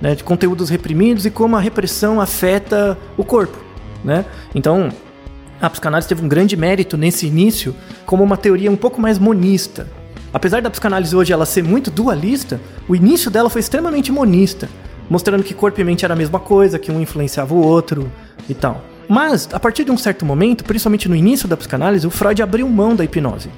né, 0.00 0.14
de 0.14 0.22
conteúdos 0.22 0.68
reprimidos 0.68 1.24
e 1.24 1.30
como 1.30 1.56
a 1.56 1.60
repressão 1.60 2.20
afeta 2.20 2.98
o 3.16 3.24
corpo. 3.24 3.56
Né? 4.04 4.26
Então, 4.54 4.90
a 5.60 5.70
psicanálise 5.70 6.08
teve 6.08 6.22
um 6.22 6.28
grande 6.28 6.56
mérito 6.56 6.98
nesse 6.98 7.26
início 7.26 7.74
como 8.04 8.22
uma 8.22 8.36
teoria 8.36 8.70
um 8.70 8.76
pouco 8.76 9.00
mais 9.00 9.18
monista. 9.18 9.88
Apesar 10.34 10.60
da 10.60 10.68
psicanálise 10.68 11.14
hoje 11.14 11.32
ela 11.32 11.46
ser 11.46 11.62
muito 11.62 11.90
dualista, 11.90 12.60
o 12.88 12.96
início 12.96 13.30
dela 13.30 13.48
foi 13.48 13.60
extremamente 13.60 14.12
monista, 14.12 14.68
mostrando 15.12 15.44
que 15.44 15.52
corpo 15.52 15.78
e 15.78 15.84
mente 15.84 16.06
era 16.06 16.14
a 16.14 16.16
mesma 16.16 16.40
coisa, 16.40 16.78
que 16.78 16.90
um 16.90 16.98
influenciava 16.98 17.52
o 17.52 17.62
outro 17.62 18.10
e 18.48 18.54
tal. 18.54 18.82
Mas, 19.06 19.46
a 19.52 19.60
partir 19.60 19.84
de 19.84 19.90
um 19.90 19.98
certo 19.98 20.24
momento, 20.24 20.64
principalmente 20.64 21.06
no 21.06 21.14
início 21.14 21.46
da 21.46 21.54
psicanálise, 21.54 22.06
o 22.06 22.10
Freud 22.10 22.42
abriu 22.42 22.66
mão 22.66 22.96
da 22.96 23.04
hipnose. 23.04 23.50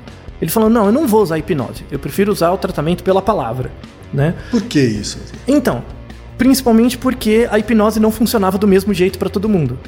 Ele 0.43 0.51
falou: 0.51 0.69
não, 0.69 0.87
eu 0.87 0.93
não 0.93 1.07
vou 1.07 1.23
usar 1.23 1.37
a 1.37 1.38
hipnose, 1.38 1.85
eu 1.93 1.99
prefiro 2.01 2.33
usar 2.33 2.51
o 2.51 2.59
tratamento 2.59 3.05
pela 3.05 3.23
palavra. 3.23 3.71
Né? 4.12 4.35
Por 4.51 4.62
que 4.62 4.81
isso? 4.81 5.21
Então, 5.47 5.85
principalmente 6.37 6.99
porque 6.99 7.47
a 7.49 7.57
hipnose 7.57 8.01
não 8.01 8.11
funcionava 8.11 8.59
do 8.59 8.67
mesmo 8.67 8.93
jeito 8.93 9.17
para 9.17 9.31
todo 9.31 9.49
mundo. 9.49 9.79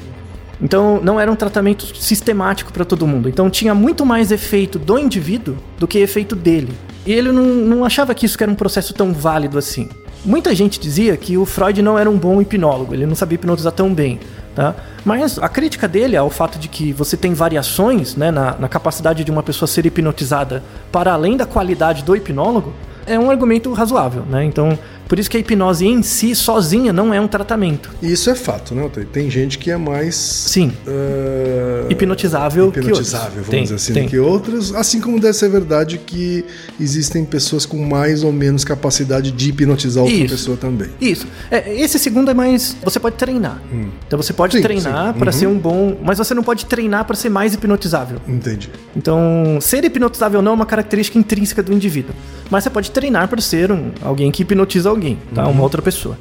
Então, 0.61 1.01
não 1.03 1.19
era 1.19 1.29
um 1.29 1.35
tratamento 1.35 1.97
sistemático 1.97 2.71
para 2.71 2.85
todo 2.85 3.05
mundo. 3.05 3.27
Então, 3.27 3.49
tinha 3.49 3.75
muito 3.75 4.05
mais 4.05 4.31
efeito 4.31 4.79
do 4.79 4.97
indivíduo 4.97 5.57
do 5.77 5.85
que 5.85 5.99
efeito 5.99 6.33
dele. 6.33 6.73
E 7.07 7.13
ele 7.13 7.31
não, 7.31 7.45
não 7.45 7.85
achava 7.85 8.13
que 8.13 8.25
isso 8.25 8.37
era 8.41 8.51
um 8.51 8.55
processo 8.55 8.93
tão 8.93 9.13
válido 9.13 9.57
assim. 9.57 9.87
Muita 10.25 10.53
gente 10.53 10.77
dizia 10.77 11.15
que 11.15 11.37
o 11.37 11.45
Freud 11.45 11.81
não 11.81 11.97
era 11.97 12.09
um 12.09 12.17
bom 12.17 12.41
hipnólogo, 12.41 12.93
ele 12.93 13.05
não 13.05 13.15
sabia 13.15 13.35
hipnotizar 13.35 13.71
tão 13.71 13.93
bem. 13.93 14.19
Tá? 14.53 14.75
Mas 15.05 15.39
a 15.39 15.47
crítica 15.47 15.87
dele 15.87 16.17
ao 16.17 16.29
fato 16.29 16.59
de 16.59 16.67
que 16.67 16.91
você 16.91 17.15
tem 17.15 17.33
variações 17.33 18.17
né, 18.17 18.29
na, 18.29 18.57
na 18.59 18.67
capacidade 18.67 19.23
de 19.23 19.31
uma 19.31 19.41
pessoa 19.41 19.67
ser 19.67 19.85
hipnotizada 19.85 20.61
para 20.91 21.13
além 21.13 21.37
da 21.37 21.45
qualidade 21.45 22.03
do 22.03 22.13
hipnólogo 22.13 22.73
é 23.05 23.17
um 23.17 23.31
argumento 23.31 23.71
razoável. 23.71 24.23
Né? 24.29 24.43
Então, 24.43 24.77
por 25.07 25.19
isso 25.19 25.29
que 25.29 25.37
a 25.37 25.39
hipnose 25.39 25.85
em 25.85 26.01
si, 26.03 26.35
sozinha, 26.35 26.91
não 26.91 27.13
é 27.13 27.19
um 27.19 27.27
tratamento. 27.27 27.89
E 28.01 28.11
isso 28.11 28.29
é 28.29 28.35
fato, 28.35 28.75
né? 28.75 28.89
Tem 29.11 29.29
gente 29.29 29.57
que 29.57 29.71
é 29.71 29.77
mais. 29.77 30.15
Sim. 30.15 30.71
Uh, 30.85 31.91
hipnotizável, 31.91 32.69
hipnotizável, 32.69 33.31
vamos 33.35 33.49
tem, 33.49 33.63
dizer 33.63 33.75
assim, 33.75 33.93
tem. 33.93 34.03
do 34.03 34.09
que 34.09 34.19
outras. 34.19 34.73
Assim 34.73 34.99
como 34.99 35.19
deve 35.19 35.33
ser 35.33 35.49
verdade 35.49 35.97
que 35.97 36.45
existem 36.79 37.23
pessoas 37.25 37.65
com 37.65 37.77
mais 37.77 38.23
ou 38.23 38.31
menos 38.31 38.63
capacidade 38.63 39.31
de 39.31 39.49
hipnotizar 39.49 40.03
outra 40.03 40.17
Isso. 40.17 40.35
pessoa 40.35 40.57
também. 40.57 40.89
Isso. 40.99 41.27
É, 41.49 41.73
esse 41.81 41.97
segundo 41.99 42.29
é 42.31 42.33
mais. 42.33 42.75
Você 42.83 42.99
pode 42.99 43.15
treinar. 43.15 43.61
Então 44.07 44.21
você 44.21 44.33
pode 44.33 44.55
Sim, 44.57 44.61
treinar 44.61 45.13
sim. 45.13 45.19
para 45.19 45.31
Uhum. 45.31 45.37
ser 45.37 45.47
um 45.47 45.57
bom. 45.57 45.97
Mas 46.03 46.17
você 46.17 46.33
não 46.33 46.43
pode 46.43 46.65
treinar 46.65 47.05
para 47.05 47.15
ser 47.15 47.29
mais 47.29 47.53
hipnotizável. 47.53 48.19
Entendi. 48.27 48.69
Então, 48.95 49.57
ser 49.61 49.83
hipnotizável 49.83 50.41
não 50.41 50.51
é 50.51 50.55
uma 50.55 50.65
característica 50.65 51.17
intrínseca 51.17 51.61
do 51.63 51.73
indivíduo. 51.73 52.13
Mas 52.49 52.63
você 52.63 52.69
pode 52.69 52.89
treinar 52.91 53.27
para 53.27 53.41
ser 53.41 53.71
um, 53.71 53.91
alguém 54.01 54.31
que 54.31 54.41
hipnotiza 54.43 54.89
alguém, 54.89 55.17
tá? 55.35 55.47
Uma 55.47 55.63
outra 55.63 55.81
pessoa. 55.81 56.17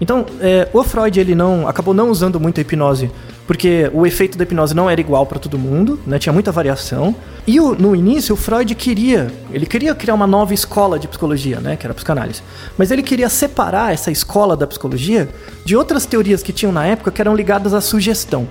Então, 0.00 0.26
é, 0.40 0.68
o 0.72 0.82
Freud 0.84 1.18
ele 1.18 1.34
não 1.34 1.66
acabou 1.66 1.94
não 1.94 2.10
usando 2.10 2.38
muito 2.38 2.58
a 2.58 2.60
hipnose 2.60 3.10
porque 3.46 3.90
o 3.92 4.06
efeito 4.06 4.38
da 4.38 4.44
hipnose 4.44 4.74
não 4.76 4.88
era 4.88 5.00
igual 5.00 5.26
para 5.26 5.38
todo 5.40 5.58
mundo, 5.58 5.98
né? 6.06 6.18
Tinha 6.18 6.32
muita 6.32 6.52
variação. 6.52 7.16
E 7.46 7.58
o- 7.58 7.74
no 7.74 7.96
início 7.96 8.34
o 8.34 8.36
Freud 8.36 8.72
queria, 8.76 9.28
ele 9.52 9.66
queria 9.66 9.92
criar 9.94 10.14
uma 10.14 10.26
nova 10.26 10.54
escola 10.54 10.98
de 10.98 11.08
psicologia, 11.08 11.58
né? 11.60 11.74
Que 11.76 11.84
era 11.86 11.92
a 11.92 11.94
psicanálise. 11.94 12.42
Mas 12.78 12.90
ele 12.92 13.02
queria 13.02 13.28
separar 13.28 13.92
essa 13.92 14.10
escola 14.10 14.56
da 14.56 14.66
psicologia 14.68 15.28
de 15.64 15.74
outras 15.76 16.06
teorias 16.06 16.42
que 16.44 16.52
tinham 16.52 16.70
na 16.72 16.84
época 16.86 17.10
que 17.10 17.20
eram 17.20 17.34
ligadas 17.34 17.74
à 17.74 17.80
sugestão 17.80 18.46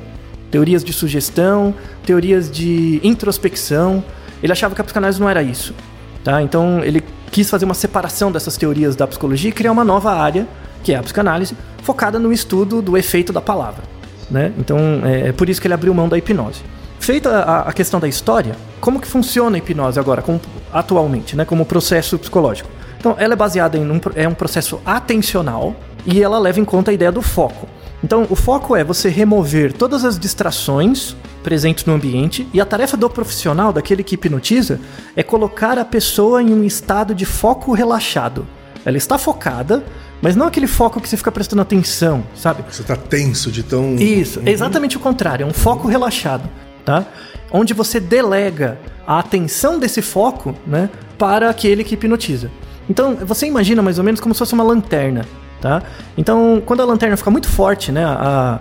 teorias 0.51 0.83
de 0.83 0.91
sugestão, 0.91 1.75
teorias 2.03 2.49
de 2.49 2.99
introspecção. 3.03 4.03
Ele 4.41 4.51
achava 4.51 4.73
que 4.73 4.81
a 4.81 4.83
psicanálise 4.83 5.19
não 5.21 5.29
era 5.29 5.43
isso, 5.43 5.75
tá? 6.23 6.41
Então 6.41 6.83
ele 6.83 7.03
quis 7.29 7.49
fazer 7.49 7.65
uma 7.65 7.73
separação 7.73 8.31
dessas 8.31 8.57
teorias 8.57 8.95
da 8.95 9.07
psicologia 9.07 9.49
e 9.49 9.53
criar 9.53 9.71
uma 9.71 9.83
nova 9.83 10.11
área, 10.11 10.47
que 10.83 10.93
é 10.93 10.97
a 10.97 11.03
psicanálise, 11.03 11.55
focada 11.83 12.19
no 12.19 12.31
estudo 12.31 12.81
do 12.81 12.97
efeito 12.97 13.31
da 13.31 13.41
palavra, 13.41 13.83
né? 14.29 14.51
Então 14.57 14.77
é, 15.03 15.29
é 15.29 15.31
por 15.31 15.49
isso 15.49 15.59
que 15.61 15.67
ele 15.67 15.73
abriu 15.73 15.93
mão 15.93 16.09
da 16.09 16.17
hipnose. 16.17 16.61
Feita 16.99 17.29
a, 17.29 17.61
a 17.69 17.73
questão 17.73 17.99
da 17.99 18.07
história, 18.07 18.55
como 18.81 18.99
que 18.99 19.07
funciona 19.07 19.55
a 19.55 19.59
hipnose 19.59 19.99
agora, 19.99 20.21
como, 20.21 20.39
atualmente, 20.71 21.35
né? 21.35 21.45
Como 21.45 21.65
processo 21.65 22.17
psicológico? 22.19 22.69
Então, 22.99 23.15
ela 23.17 23.33
é 23.33 23.35
baseada 23.35 23.77
em 23.77 23.89
um, 23.89 23.99
é 24.15 24.27
um 24.27 24.33
processo 24.33 24.81
atencional 24.85 25.73
e 26.05 26.21
ela 26.21 26.37
leva 26.37 26.59
em 26.59 26.65
conta 26.65 26.91
a 26.91 26.93
ideia 26.93 27.11
do 27.11 27.21
foco. 27.21 27.67
Então, 28.03 28.27
o 28.29 28.35
foco 28.35 28.75
é 28.75 28.83
você 28.83 29.09
remover 29.09 29.71
todas 29.73 30.03
as 30.03 30.19
distrações 30.19 31.15
presentes 31.43 31.85
no 31.85 31.93
ambiente 31.93 32.47
e 32.53 32.59
a 32.61 32.65
tarefa 32.65 32.97
do 32.97 33.09
profissional, 33.09 33.71
daquele 33.73 34.03
que 34.03 34.15
hipnotiza, 34.15 34.79
é 35.15 35.23
colocar 35.23 35.77
a 35.77 35.85
pessoa 35.85 36.41
em 36.41 36.51
um 36.53 36.63
estado 36.63 37.13
de 37.15 37.25
foco 37.25 37.71
relaxado. 37.73 38.45
Ela 38.85 38.97
está 38.97 39.17
focada, 39.17 39.83
mas 40.21 40.35
não 40.35 40.47
aquele 40.47 40.67
foco 40.67 40.99
que 41.01 41.07
você 41.07 41.17
fica 41.17 41.31
prestando 41.31 41.61
atenção, 41.61 42.23
sabe? 42.35 42.63
Você 42.69 42.83
tá 42.83 42.95
tenso 42.95 43.51
de 43.51 43.63
tão. 43.63 43.95
Isso, 43.95 44.41
é 44.45 44.51
exatamente 44.51 44.97
o 44.97 44.99
contrário, 44.99 45.43
é 45.43 45.47
um 45.47 45.53
foco 45.53 45.87
relaxado, 45.87 46.49
tá? 46.85 47.05
Onde 47.51 47.73
você 47.73 47.99
delega 47.99 48.77
a 49.07 49.19
atenção 49.19 49.79
desse 49.79 50.01
foco, 50.01 50.53
né, 50.67 50.89
para 51.17 51.49
aquele 51.49 51.83
que 51.83 51.95
hipnotiza. 51.95 52.51
Então, 52.89 53.15
você 53.15 53.45
imagina 53.47 53.81
mais 53.81 53.97
ou 53.97 54.03
menos 54.03 54.19
como 54.19 54.33
se 54.33 54.39
fosse 54.39 54.53
uma 54.53 54.63
lanterna, 54.63 55.25
tá? 55.61 55.81
Então, 56.17 56.61
quando 56.65 56.81
a 56.81 56.85
lanterna 56.85 57.15
fica 57.17 57.29
muito 57.31 57.47
forte, 57.47 57.91
né, 57.91 58.03
a- 58.05 58.59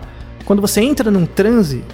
quando 0.48 0.62
você 0.62 0.80
entra 0.80 1.10
num 1.10 1.26
transe 1.26 1.84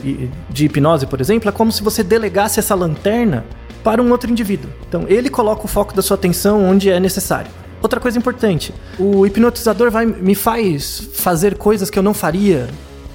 de 0.49 0.67
hipnose, 0.67 1.09
por 1.09 1.21
exemplo, 1.21 1.49
é 1.49 1.53
como 1.53 1.73
se 1.73 1.83
você 1.83 2.05
delegasse 2.05 2.61
essa 2.61 2.73
lanterna 2.73 3.45
para 3.83 4.01
um 4.01 4.09
outro 4.13 4.31
indivíduo. 4.31 4.71
Então, 4.89 5.07
ele 5.09 5.29
coloca 5.29 5.65
o 5.65 5.67
foco 5.67 5.93
da 5.93 6.01
sua 6.01 6.15
atenção 6.15 6.65
onde 6.65 6.89
é 6.89 7.01
necessário. 7.01 7.51
Outra 7.83 7.99
coisa 7.99 8.17
importante, 8.17 8.73
o 8.97 9.27
hipnotizador 9.27 9.91
vai 9.91 10.07
me 10.07 10.37
faz 10.37 11.11
fazer 11.15 11.57
coisas 11.57 11.91
que 11.91 11.99
eu 11.99 12.03
não 12.05 12.15
faria? 12.15 12.69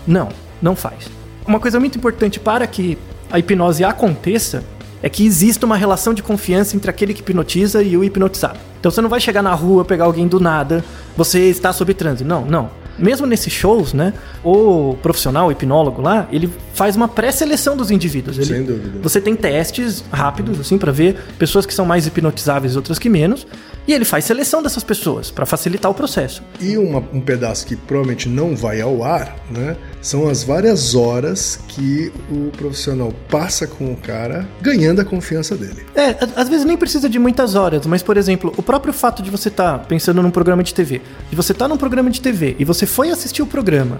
Não, 0.05 0.27
não 0.61 0.75
faz. 0.75 1.09
Uma 1.47 1.61
coisa 1.61 1.79
muito 1.79 1.97
importante 1.97 2.37
para 2.37 2.67
que 2.67 2.97
a 3.31 3.39
hipnose 3.39 3.81
aconteça 3.85 4.61
é 5.01 5.07
que 5.07 5.25
exista 5.25 5.65
uma 5.65 5.77
relação 5.77 6.13
de 6.13 6.21
confiança 6.21 6.75
entre 6.75 6.89
aquele 6.89 7.13
que 7.13 7.21
hipnotiza 7.21 7.81
e 7.81 7.95
o 7.95 8.03
hipnotizado. 8.03 8.59
Então 8.77 8.91
você 8.91 8.99
não 8.99 9.07
vai 9.07 9.21
chegar 9.21 9.41
na 9.41 9.53
rua, 9.53 9.85
pegar 9.85 10.03
alguém 10.03 10.27
do 10.27 10.37
nada, 10.37 10.83
você 11.15 11.49
está 11.49 11.71
sob 11.71 11.93
transe. 11.93 12.25
Não, 12.25 12.43
não. 12.43 12.69
Mesmo 12.99 13.25
nesses 13.25 13.51
shows, 13.53 13.93
né? 13.93 14.13
O 14.43 14.95
profissional, 15.01 15.47
o 15.47 15.51
hipnólogo 15.51 16.01
lá, 16.01 16.27
ele 16.31 16.49
faz 16.73 16.95
uma 16.95 17.07
pré-seleção 17.07 17.75
dos 17.77 17.89
indivíduos. 17.91 18.37
Ele- 18.37 18.45
Sem 18.45 18.63
dúvida. 18.63 18.99
Você 19.01 19.19
tem 19.21 19.35
testes 19.35 20.03
rápidos, 20.11 20.59
assim, 20.59 20.77
para 20.77 20.91
ver 20.91 21.17
pessoas 21.37 21.65
que 21.65 21.73
são 21.73 21.85
mais 21.85 22.05
hipnotizáveis 22.05 22.73
e 22.73 22.77
outras 22.77 22.99
que 22.99 23.09
menos. 23.09 23.47
E 23.87 23.93
ele 23.93 24.05
faz 24.05 24.25
seleção 24.25 24.61
dessas 24.61 24.83
pessoas 24.83 25.31
para 25.31 25.45
facilitar 25.47 25.89
o 25.89 25.93
processo. 25.95 26.43
E 26.61 26.77
uma- 26.77 27.03
um 27.11 27.19
pedaço 27.19 27.65
que 27.65 27.75
provavelmente 27.75 28.29
não 28.29 28.55
vai 28.55 28.81
ao 28.81 29.03
ar, 29.03 29.35
né? 29.49 29.75
São 30.01 30.29
as 30.29 30.43
várias 30.43 30.95
horas 30.95 31.59
que 31.67 32.11
o 32.31 32.51
profissional 32.57 33.11
passa 33.29 33.67
com 33.67 33.91
o 33.91 33.97
cara 33.97 34.47
ganhando 34.61 35.01
a 35.01 35.05
confiança 35.05 35.55
dele. 35.55 35.85
É, 35.93 36.15
às 36.35 36.47
vezes 36.47 36.65
nem 36.65 36.77
precisa 36.77 37.09
de 37.09 37.19
muitas 37.19 37.55
horas, 37.55 37.85
mas, 37.85 38.01
por 38.01 38.15
exemplo, 38.15 38.53
o 38.55 38.63
próprio 38.63 38.93
fato 38.93 39.21
de 39.21 39.29
você 39.29 39.49
estar 39.49 39.79
pensando 39.79 40.21
num 40.21 40.31
programa 40.31 40.63
de 40.63 40.73
TV, 40.73 41.01
de 41.29 41.35
você 41.35 41.51
estar 41.51 41.67
num 41.67 41.77
programa 41.77 42.09
de 42.09 42.21
TV 42.21 42.55
e 42.57 42.63
você 42.63 42.85
foi 42.85 43.09
assistir 43.09 43.41
o 43.41 43.45
programa 43.45 43.97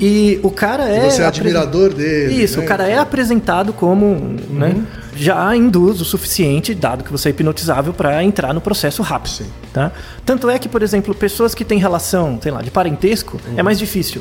e 0.00 0.38
o 0.42 0.50
cara 0.50 0.88
é. 0.88 1.04
Uhum. 1.04 1.10
Você 1.10 1.22
é 1.22 1.26
apresen- 1.26 1.26
admirador 1.26 1.92
dele. 1.94 2.42
Isso, 2.42 2.58
né? 2.58 2.64
o 2.64 2.68
cara 2.68 2.86
é 2.88 2.98
apresentado 2.98 3.72
como, 3.72 4.36
né, 4.50 4.84
já 5.16 5.54
induz 5.56 6.00
o 6.00 6.04
suficiente, 6.04 6.74
dado 6.74 7.04
que 7.04 7.12
você 7.12 7.28
é 7.28 7.30
hipnotizável, 7.30 7.92
para 7.92 8.22
entrar 8.22 8.52
no 8.52 8.60
processo 8.60 9.02
rápido. 9.02 9.32
Sim. 9.32 9.46
Tá? 9.72 9.92
Tanto 10.26 10.50
é 10.50 10.58
que, 10.58 10.68
por 10.68 10.82
exemplo, 10.82 11.14
pessoas 11.14 11.54
que 11.54 11.64
têm 11.64 11.78
relação, 11.78 12.38
sei 12.42 12.52
lá, 12.52 12.60
de 12.62 12.70
parentesco, 12.70 13.40
é 13.56 13.62
mais 13.62 13.78
difícil. 13.78 14.20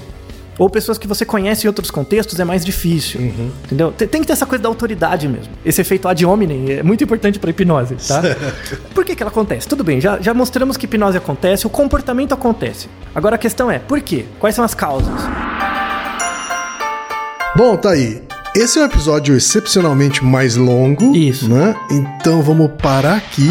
Ou 0.57 0.69
pessoas 0.69 0.97
que 0.97 1.07
você 1.07 1.25
conhece 1.25 1.65
em 1.65 1.67
outros 1.67 1.89
contextos 1.89 2.39
é 2.39 2.43
mais 2.43 2.63
difícil. 2.63 3.21
Entendeu? 3.65 3.91
Tem, 3.91 4.21
que 4.21 4.27
ter 4.27 4.33
essa 4.33 4.45
coisa 4.45 4.61
da 4.61 4.69
autoridade 4.69 5.27
mesmo. 5.27 5.53
Esse 5.65 5.81
efeito 5.81 6.07
ad 6.07 6.25
hominem 6.25 6.71
é 6.73 6.83
muito 6.83 7.03
importante 7.03 7.39
para 7.39 7.49
hipnose, 7.49 7.95
tá? 8.07 8.21
Por 8.93 9.05
que, 9.05 9.15
que 9.15 9.23
ela 9.23 9.31
acontece? 9.31 9.67
Tudo 9.67 9.83
bem, 9.83 9.99
já, 9.99 10.19
já 10.19 10.33
mostramos 10.33 10.77
que 10.77 10.85
hipnose 10.85 11.17
acontece, 11.17 11.65
o 11.65 11.69
comportamento 11.69 12.33
acontece. 12.33 12.87
Agora 13.15 13.35
a 13.35 13.39
questão 13.39 13.71
é, 13.71 13.79
por 13.79 14.01
quê? 14.01 14.25
Quais 14.39 14.55
são 14.55 14.63
as 14.63 14.73
causas? 14.73 15.21
Bom, 17.55 17.75
tá 17.75 17.91
aí. 17.91 18.21
Esse 18.55 18.79
é 18.79 18.81
um 18.81 18.85
episódio 18.85 19.35
excepcionalmente 19.35 20.23
mais 20.23 20.55
longo. 20.55 21.15
Isso. 21.15 21.49
Né? 21.49 21.73
Então 21.89 22.41
vamos 22.41 22.69
parar 22.81 23.15
aqui 23.15 23.49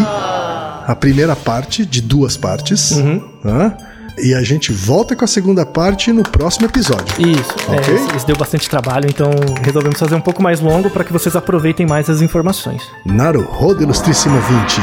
a 0.86 0.94
primeira 0.94 1.34
parte 1.34 1.86
de 1.86 2.00
duas 2.02 2.36
partes. 2.36 2.90
Uhum. 2.92 3.20
Tá? 3.42 3.76
E 4.22 4.34
a 4.34 4.42
gente 4.42 4.72
volta 4.72 5.16
com 5.16 5.24
a 5.24 5.28
segunda 5.28 5.64
parte 5.64 6.12
no 6.12 6.22
próximo 6.22 6.66
episódio. 6.66 7.06
Isso, 7.18 7.54
é, 7.72 7.80
Ok. 7.80 7.94
é, 7.94 8.16
isso 8.16 8.26
deu 8.26 8.36
bastante 8.36 8.68
trabalho, 8.68 9.06
então 9.08 9.30
resolvemos 9.62 9.98
fazer 9.98 10.14
um 10.14 10.20
pouco 10.20 10.42
mais 10.42 10.60
longo 10.60 10.90
para 10.90 11.04
que 11.04 11.12
vocês 11.12 11.34
aproveitem 11.34 11.86
mais 11.86 12.08
as 12.10 12.20
informações. 12.20 12.82
Naruhodo, 13.04 13.82
ilustríssimo 13.82 14.38
20. 14.40 14.80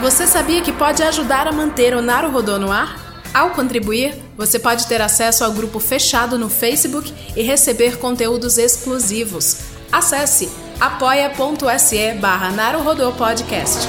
Você 0.00 0.26
sabia 0.26 0.60
que 0.62 0.72
pode 0.72 1.02
ajudar 1.02 1.46
a 1.46 1.52
manter 1.52 1.94
o 1.94 2.02
Naruhodo 2.02 2.58
no 2.58 2.72
ar? 2.72 2.96
Ao 3.32 3.50
contribuir, 3.50 4.14
você 4.36 4.58
pode 4.58 4.86
ter 4.86 5.00
acesso 5.00 5.44
ao 5.44 5.52
grupo 5.52 5.80
fechado 5.80 6.36
no 6.38 6.50
Facebook 6.50 7.12
e 7.34 7.42
receber 7.42 7.96
conteúdos 7.98 8.58
exclusivos. 8.58 9.58
Acesse 9.90 10.50
apoia.se 10.80 12.12
barra 12.20 12.52
Podcast. 13.16 13.88